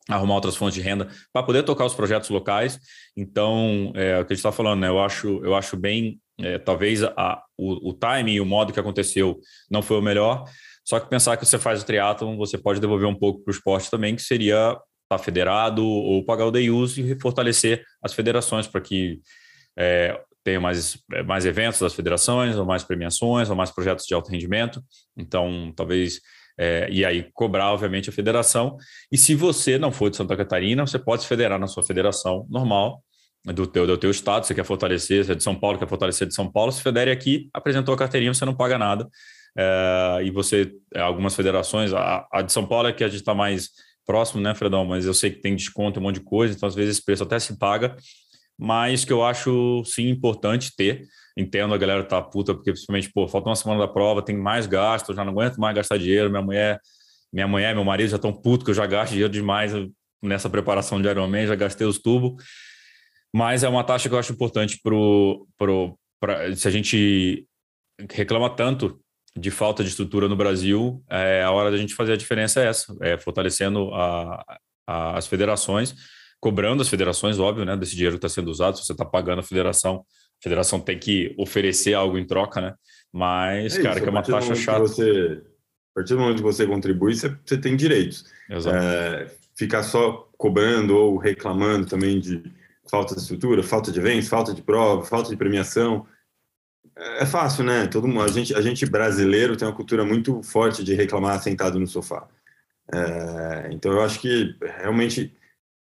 arrumar 0.09 0.35
outras 0.35 0.55
fontes 0.55 0.75
de 0.75 0.81
renda 0.81 1.09
para 1.33 1.43
poder 1.43 1.63
tocar 1.63 1.85
os 1.85 1.93
projetos 1.93 2.29
locais. 2.29 2.79
Então, 3.15 3.91
é 3.93 4.19
o 4.19 4.25
que 4.25 4.33
a 4.33 4.35
gente 4.35 4.39
está 4.39 4.51
falando, 4.51 4.79
né? 4.79 4.87
Eu 4.87 4.99
acho, 4.99 5.41
eu 5.43 5.53
acho 5.53 5.75
bem 5.77 6.19
é, 6.39 6.57
talvez 6.57 7.03
a, 7.03 7.41
o, 7.57 7.89
o 7.89 7.93
timing 7.93 8.33
e 8.33 8.41
o 8.41 8.45
modo 8.45 8.73
que 8.73 8.79
aconteceu 8.79 9.39
não 9.69 9.81
foi 9.81 9.97
o 9.97 10.01
melhor, 10.01 10.45
só 10.83 10.99
que 10.99 11.09
pensar 11.09 11.37
que 11.37 11.45
você 11.45 11.59
faz 11.59 11.81
o 11.81 11.85
triatlon, 11.85 12.35
você 12.37 12.57
pode 12.57 12.79
devolver 12.79 13.07
um 13.07 13.15
pouco 13.15 13.43
para 13.43 13.51
o 13.51 13.55
esporte 13.55 13.89
também, 13.89 14.15
que 14.15 14.21
seria 14.21 14.71
estar 14.71 14.79
tá 15.07 15.17
federado 15.17 15.85
ou 15.85 16.25
pagar 16.25 16.45
o 16.45 16.51
day 16.51 16.69
use 16.69 17.01
e 17.01 17.19
fortalecer 17.19 17.83
as 18.01 18.13
federações 18.13 18.67
para 18.67 18.81
que 18.81 19.19
é, 19.77 20.19
tenha 20.43 20.59
mais, 20.59 20.97
é, 21.13 21.23
mais 21.23 21.45
eventos 21.45 21.79
das 21.79 21.93
federações, 21.93 22.57
ou 22.57 22.65
mais 22.65 22.83
premiações, 22.83 23.49
ou 23.49 23.55
mais 23.55 23.71
projetos 23.71 24.05
de 24.05 24.13
alto 24.13 24.31
rendimento. 24.31 24.83
Então, 25.15 25.71
talvez 25.75 26.19
é, 26.57 26.87
e 26.91 27.05
aí 27.05 27.29
cobrar, 27.33 27.71
obviamente, 27.71 28.09
a 28.09 28.13
federação. 28.13 28.77
E 29.11 29.17
se 29.17 29.35
você 29.35 29.77
não 29.77 29.91
for 29.91 30.09
de 30.09 30.17
Santa 30.17 30.35
Catarina, 30.35 30.85
você 30.85 30.99
pode 30.99 31.23
se 31.23 31.27
federar 31.27 31.59
na 31.59 31.67
sua 31.67 31.83
federação 31.83 32.45
normal 32.49 33.03
do 33.45 33.65
teu, 33.65 33.87
do 33.87 33.97
teu 33.97 34.11
estado, 34.11 34.45
você 34.45 34.53
quer 34.53 34.63
fortalecer, 34.63 35.25
você 35.25 35.31
é 35.31 35.35
de 35.35 35.43
São 35.43 35.55
Paulo, 35.55 35.79
quer 35.79 35.87
fortalecer 35.87 36.27
de 36.27 36.35
São 36.35 36.51
Paulo, 36.51 36.71
se 36.71 36.81
federe 36.81 37.09
aqui, 37.09 37.49
apresentou 37.53 37.93
a 37.93 37.97
carteirinha, 37.97 38.33
você 38.33 38.45
não 38.45 38.53
paga 38.53 38.77
nada. 38.77 39.07
É, 39.57 40.19
e 40.23 40.31
você, 40.31 40.71
é, 40.93 41.01
algumas 41.01 41.35
federações, 41.35 41.91
a, 41.91 42.27
a, 42.31 42.41
de 42.41 42.51
São 42.51 42.65
Paulo 42.65 42.87
é 42.87 42.93
que 42.93 43.03
a 43.03 43.07
gente 43.07 43.21
está 43.21 43.33
mais 43.33 43.69
próximo, 44.05 44.41
né, 44.41 44.53
Fredão? 44.53 44.85
Mas 44.85 45.05
eu 45.05 45.13
sei 45.13 45.31
que 45.31 45.41
tem 45.41 45.55
desconto, 45.55 45.99
um 45.99 46.03
monte 46.03 46.15
de 46.15 46.21
coisa, 46.21 46.53
então 46.53 46.67
às 46.67 46.75
vezes 46.75 46.97
esse 46.97 47.05
preço 47.05 47.23
até 47.23 47.39
se 47.39 47.57
paga, 47.57 47.95
mas 48.57 49.03
que 49.03 49.11
eu 49.11 49.23
acho 49.23 49.83
sim 49.85 50.09
importante 50.09 50.71
ter. 50.75 51.03
Entendo 51.35 51.73
a 51.73 51.77
galera 51.77 52.03
tá 52.03 52.21
puta, 52.21 52.53
porque 52.53 52.71
principalmente, 52.71 53.11
pô, 53.11 53.27
falta 53.27 53.49
uma 53.49 53.55
semana 53.55 53.79
da 53.79 53.87
prova, 53.87 54.21
tem 54.21 54.37
mais 54.37 54.67
gasto, 54.67 55.09
eu 55.09 55.15
já 55.15 55.25
não 55.25 55.31
aguento 55.31 55.57
mais 55.57 55.75
gastar 55.75 55.97
dinheiro, 55.97 56.29
minha 56.29 56.41
mulher, 56.41 56.79
minha 57.33 57.47
mulher, 57.47 57.73
meu 57.73 57.85
marido 57.85 58.09
já 58.09 58.17
estão 58.17 58.31
puto 58.33 58.65
que 58.65 58.71
eu 58.71 58.75
já 58.75 58.85
gasto 58.85 59.11
dinheiro 59.11 59.31
demais 59.31 59.71
nessa 60.21 60.49
preparação 60.49 61.01
de 61.01 61.07
Ironman, 61.07 61.47
já 61.47 61.55
gastei 61.55 61.87
os 61.87 61.97
tubos 61.97 62.43
mas 63.33 63.63
é 63.63 63.69
uma 63.69 63.83
taxa 63.83 64.09
que 64.09 64.15
eu 64.15 64.19
acho 64.19 64.33
importante 64.33 64.79
para 64.81 64.91
pro, 65.57 65.97
pro, 66.19 66.55
se 66.55 66.67
a 66.67 66.71
gente 66.71 67.45
reclama 68.09 68.49
tanto 68.49 68.99
de 69.37 69.49
falta 69.49 69.83
de 69.83 69.89
estrutura 69.89 70.27
no 70.27 70.35
Brasil, 70.35 71.01
é, 71.09 71.41
a 71.41 71.51
hora 71.51 71.71
da 71.71 71.77
gente 71.77 71.95
fazer 71.95 72.13
a 72.13 72.17
diferença 72.17 72.61
é 72.61 72.67
essa, 72.67 72.95
é 73.01 73.17
fortalecendo 73.17 73.93
a, 73.93 74.43
a, 74.85 75.17
as 75.17 75.27
federações, 75.27 75.95
cobrando 76.39 76.81
as 76.81 76.89
federações, 76.89 77.39
óbvio, 77.39 77.63
né, 77.63 77.77
desse 77.77 77.95
dinheiro 77.95 78.17
que 78.17 78.25
está 78.25 78.29
sendo 78.29 78.49
usado. 78.49 78.77
Se 78.77 78.85
você 78.85 78.91
está 78.91 79.05
pagando 79.05 79.39
a 79.39 79.43
federação, 79.43 79.97
a 79.97 80.43
federação 80.43 80.79
tem 80.79 80.99
que 80.99 81.33
oferecer 81.37 81.93
algo 81.93 82.17
em 82.17 82.25
troca, 82.25 82.59
né? 82.59 82.73
Mas, 83.13 83.77
é 83.77 83.83
cara, 83.83 83.95
isso, 83.95 84.03
que 84.03 84.09
é 84.09 84.11
uma 84.11 84.23
taxa 84.23 84.55
chata. 84.55 84.79
Você, 84.79 85.41
a 85.91 85.93
partir 85.95 86.13
do 86.13 86.19
momento 86.19 86.37
que 86.37 86.43
você 86.43 86.65
contribui, 86.65 87.15
você, 87.15 87.29
você 87.45 87.57
tem 87.57 87.75
direitos. 87.75 88.25
Exato. 88.49 88.75
É, 88.75 89.31
ficar 89.55 89.83
só 89.83 90.29
cobrando 90.37 90.97
ou 90.97 91.17
reclamando 91.17 91.85
também 91.85 92.19
de 92.19 92.41
falta 92.89 93.15
de 93.15 93.21
estrutura, 93.21 93.63
falta 93.63 93.91
de 93.91 93.99
eventos, 93.99 94.27
falta 94.27 94.53
de 94.53 94.61
prova, 94.61 95.03
falta 95.03 95.29
de 95.29 95.37
premiação 95.37 96.05
é 96.95 97.25
fácil, 97.25 97.63
né? 97.63 97.87
Todo 97.87 98.07
mundo, 98.07 98.21
a 98.21 98.27
gente, 98.27 98.53
a 98.53 98.61
gente 98.61 98.85
brasileiro 98.85 99.55
tem 99.55 99.67
uma 99.67 99.75
cultura 99.75 100.03
muito 100.05 100.41
forte 100.43 100.83
de 100.83 100.93
reclamar 100.93 101.41
sentado 101.41 101.79
no 101.79 101.87
sofá. 101.87 102.27
É, 102.93 103.69
então 103.71 103.91
eu 103.91 104.01
acho 104.01 104.19
que 104.19 104.55
realmente 104.79 105.33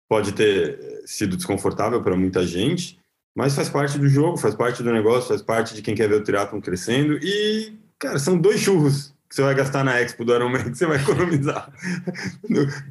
pode 0.09 0.31
ter 0.33 1.01
sido 1.05 1.35
desconfortável 1.35 2.01
para 2.01 2.15
muita 2.15 2.45
gente, 2.45 2.99
mas 3.35 3.55
faz 3.55 3.69
parte 3.69 3.97
do 3.97 4.07
jogo, 4.07 4.37
faz 4.37 4.55
parte 4.55 4.81
do 4.81 4.93
negócio, 4.93 5.29
faz 5.29 5.41
parte 5.41 5.73
de 5.73 5.81
quem 5.81 5.95
quer 5.95 6.07
ver 6.07 6.21
o 6.21 6.23
triatlon 6.23 6.61
crescendo 6.61 7.17
e, 7.21 7.77
cara, 7.99 8.19
são 8.19 8.37
dois 8.37 8.61
churros 8.61 9.12
que 9.33 9.37
você 9.37 9.41
vai 9.41 9.55
gastar 9.55 9.83
na 9.83 9.99
Expo 9.99 10.23
do 10.23 10.31
Ironman 10.35 10.61
que 10.69 10.77
você 10.77 10.85
vai 10.85 10.97
economizar. 10.97 11.73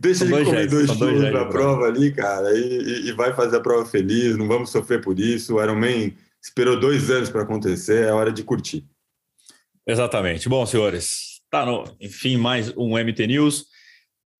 Deixa 0.01 0.27
de 0.27 0.33
comer 0.33 0.69
dois 0.69 0.91
churros 0.91 1.33
na 1.33 1.45
prova 1.45 1.87
ali, 1.87 2.13
cara, 2.13 2.51
e, 2.53 3.07
e, 3.07 3.13
vai 3.13 3.33
fazer 3.33 3.59
a 3.59 3.61
prova 3.61 3.87
feliz, 3.87 4.37
não 4.37 4.49
vamos 4.49 4.71
sofrer 4.71 5.01
por 5.01 5.21
isso. 5.21 5.55
O 5.55 5.63
Ironman 5.63 6.17
esperou 6.43 6.81
dois 6.81 7.11
anos 7.11 7.31
para 7.31 7.43
acontecer, 7.43 8.09
é 8.09 8.13
hora 8.13 8.33
de 8.33 8.43
curtir. 8.43 8.85
Exatamente. 9.87 10.49
Bom, 10.49 10.67
senhores, 10.67 11.41
tá 11.49 11.65
no, 11.65 11.85
enfim, 12.01 12.37
mais 12.37 12.77
um 12.77 12.99
MT 12.99 13.25
News. 13.29 13.67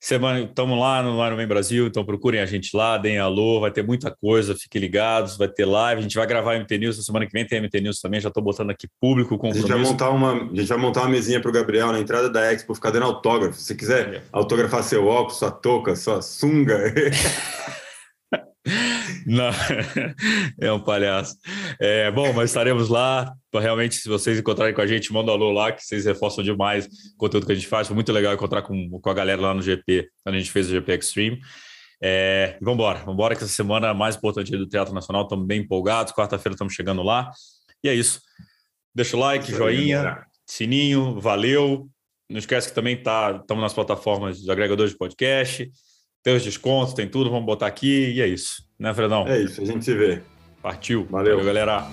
Semana, 0.05 0.41
estamos 0.41 0.77
lá 0.81 1.01
no 1.01 1.25
Ironman 1.25 1.47
Brasil, 1.47 1.87
então 1.87 2.05
procurem 2.05 2.41
a 2.41 2.45
gente 2.45 2.77
lá, 2.77 2.99
deem 2.99 3.21
alô, 3.21 3.61
vai 3.61 3.71
ter 3.71 3.87
muita 3.87 4.11
coisa, 4.11 4.53
fiquem 4.53 4.81
ligados, 4.81 5.37
vai 5.37 5.47
ter 5.47 5.65
live, 5.65 6.01
a 6.01 6.03
gente 6.03 6.17
vai 6.17 6.27
gravar 6.27 6.59
MT 6.59 6.77
News, 6.77 6.97
na 6.97 7.05
semana 7.05 7.25
que 7.25 7.33
vem 7.33 7.47
tem 7.47 7.61
MT 7.61 7.81
News 7.81 8.01
também, 8.01 8.21
já 8.21 8.27
estou 8.27 8.43
botando 8.43 8.71
aqui 8.71 8.89
público, 9.01 9.39
compromisso. 9.39 9.65
A 9.65 9.69
gente 9.69 9.81
vai 9.81 9.93
montar 9.93 10.11
uma, 10.11 10.33
a 10.33 10.57
gente 10.57 10.67
vai 10.67 10.79
montar 10.79 11.03
uma 11.03 11.09
mesinha 11.09 11.41
para 11.41 11.51
o 11.51 11.53
Gabriel 11.53 11.93
na 11.93 12.01
entrada 12.01 12.29
da 12.29 12.53
Expo, 12.53 12.75
ficar 12.75 12.91
dando 12.91 13.05
autógrafo, 13.05 13.57
se 13.61 13.77
quiser 13.77 14.15
é. 14.15 14.23
autografar 14.33 14.83
seu 14.83 15.07
óculos, 15.07 15.39
sua 15.39 15.53
touca, 15.53 15.95
sua 15.95 16.21
sunga... 16.21 16.93
Não, 19.27 19.51
é 20.61 20.73
um 20.73 20.81
palhaço. 20.81 21.37
É, 21.81 22.11
bom, 22.11 22.33
mas 22.33 22.51
estaremos 22.51 22.89
lá. 22.89 23.33
Realmente, 23.53 23.97
se 23.97 24.09
vocês 24.09 24.39
encontrarem 24.39 24.75
com 24.75 24.81
a 24.81 24.87
gente, 24.87 25.13
manda 25.13 25.31
um 25.31 25.35
alô 25.35 25.51
lá, 25.51 25.73
que 25.73 25.83
vocês 25.83 26.05
reforçam 26.05 26.43
demais 26.43 26.87
o 26.87 27.17
conteúdo 27.17 27.47
que 27.47 27.53
a 27.53 27.55
gente 27.55 27.67
faz. 27.67 27.87
Foi 27.87 27.95
muito 27.95 28.13
legal 28.13 28.33
encontrar 28.33 28.63
com, 28.63 29.01
com 29.01 29.11
a 29.11 29.15
galera 29.15 29.41
lá 29.41 29.55
no 29.55 29.63
GP, 29.63 30.09
quando 30.23 30.37
a 30.37 30.39
gente 30.39 30.51
fez 30.51 30.69
o 30.69 30.71
GP 30.71 30.93
Extreme. 30.95 31.41
É, 32.03 32.57
vamos 32.61 32.75
embora, 32.75 32.99
vamos 33.01 33.15
embora, 33.15 33.37
que 33.37 33.45
essa 33.45 33.53
semana 33.53 33.95
mais 33.95 34.17
importante 34.17 34.51
do 34.51 34.69
Teatro 34.69 34.95
Nacional, 34.95 35.23
estamos 35.23 35.47
bem 35.47 35.61
empolgados. 35.61 36.13
Quarta-feira 36.13 36.55
estamos 36.55 36.75
chegando 36.75 37.03
lá. 37.03 37.31
E 37.83 37.89
é 37.89 37.95
isso. 37.95 38.21
Deixa 38.95 39.17
o 39.17 39.21
like, 39.21 39.51
joinha, 39.51 40.25
sininho, 40.47 41.21
valeu. 41.21 41.89
Não 42.29 42.39
esquece 42.39 42.69
que 42.69 42.75
também 42.75 43.01
tá, 43.01 43.39
estamos 43.41 43.63
nas 43.63 43.75
plataformas 43.75 44.41
de 44.41 44.51
agregadores 44.51 44.93
de 44.93 44.99
podcast. 44.99 45.71
Tem 46.23 46.37
os 46.37 46.45
descontos, 46.45 46.95
tem 46.95 47.09
tudo, 47.09 47.31
vamos 47.31 47.45
botar 47.45 47.67
aqui 47.67 48.13
e 48.13 48.21
é 48.21 48.27
isso. 48.27 48.65
Né, 48.79 48.95
Fredão? 48.95 49.27
É 49.27 49.41
isso, 49.41 49.61
a 49.61 49.65
gente 49.65 49.85
se 49.85 49.95
vê. 49.95 50.23
Partiu. 50.63 51.07
Valeu, 51.11 51.39
Valeu 51.39 51.45
galera. 51.45 51.91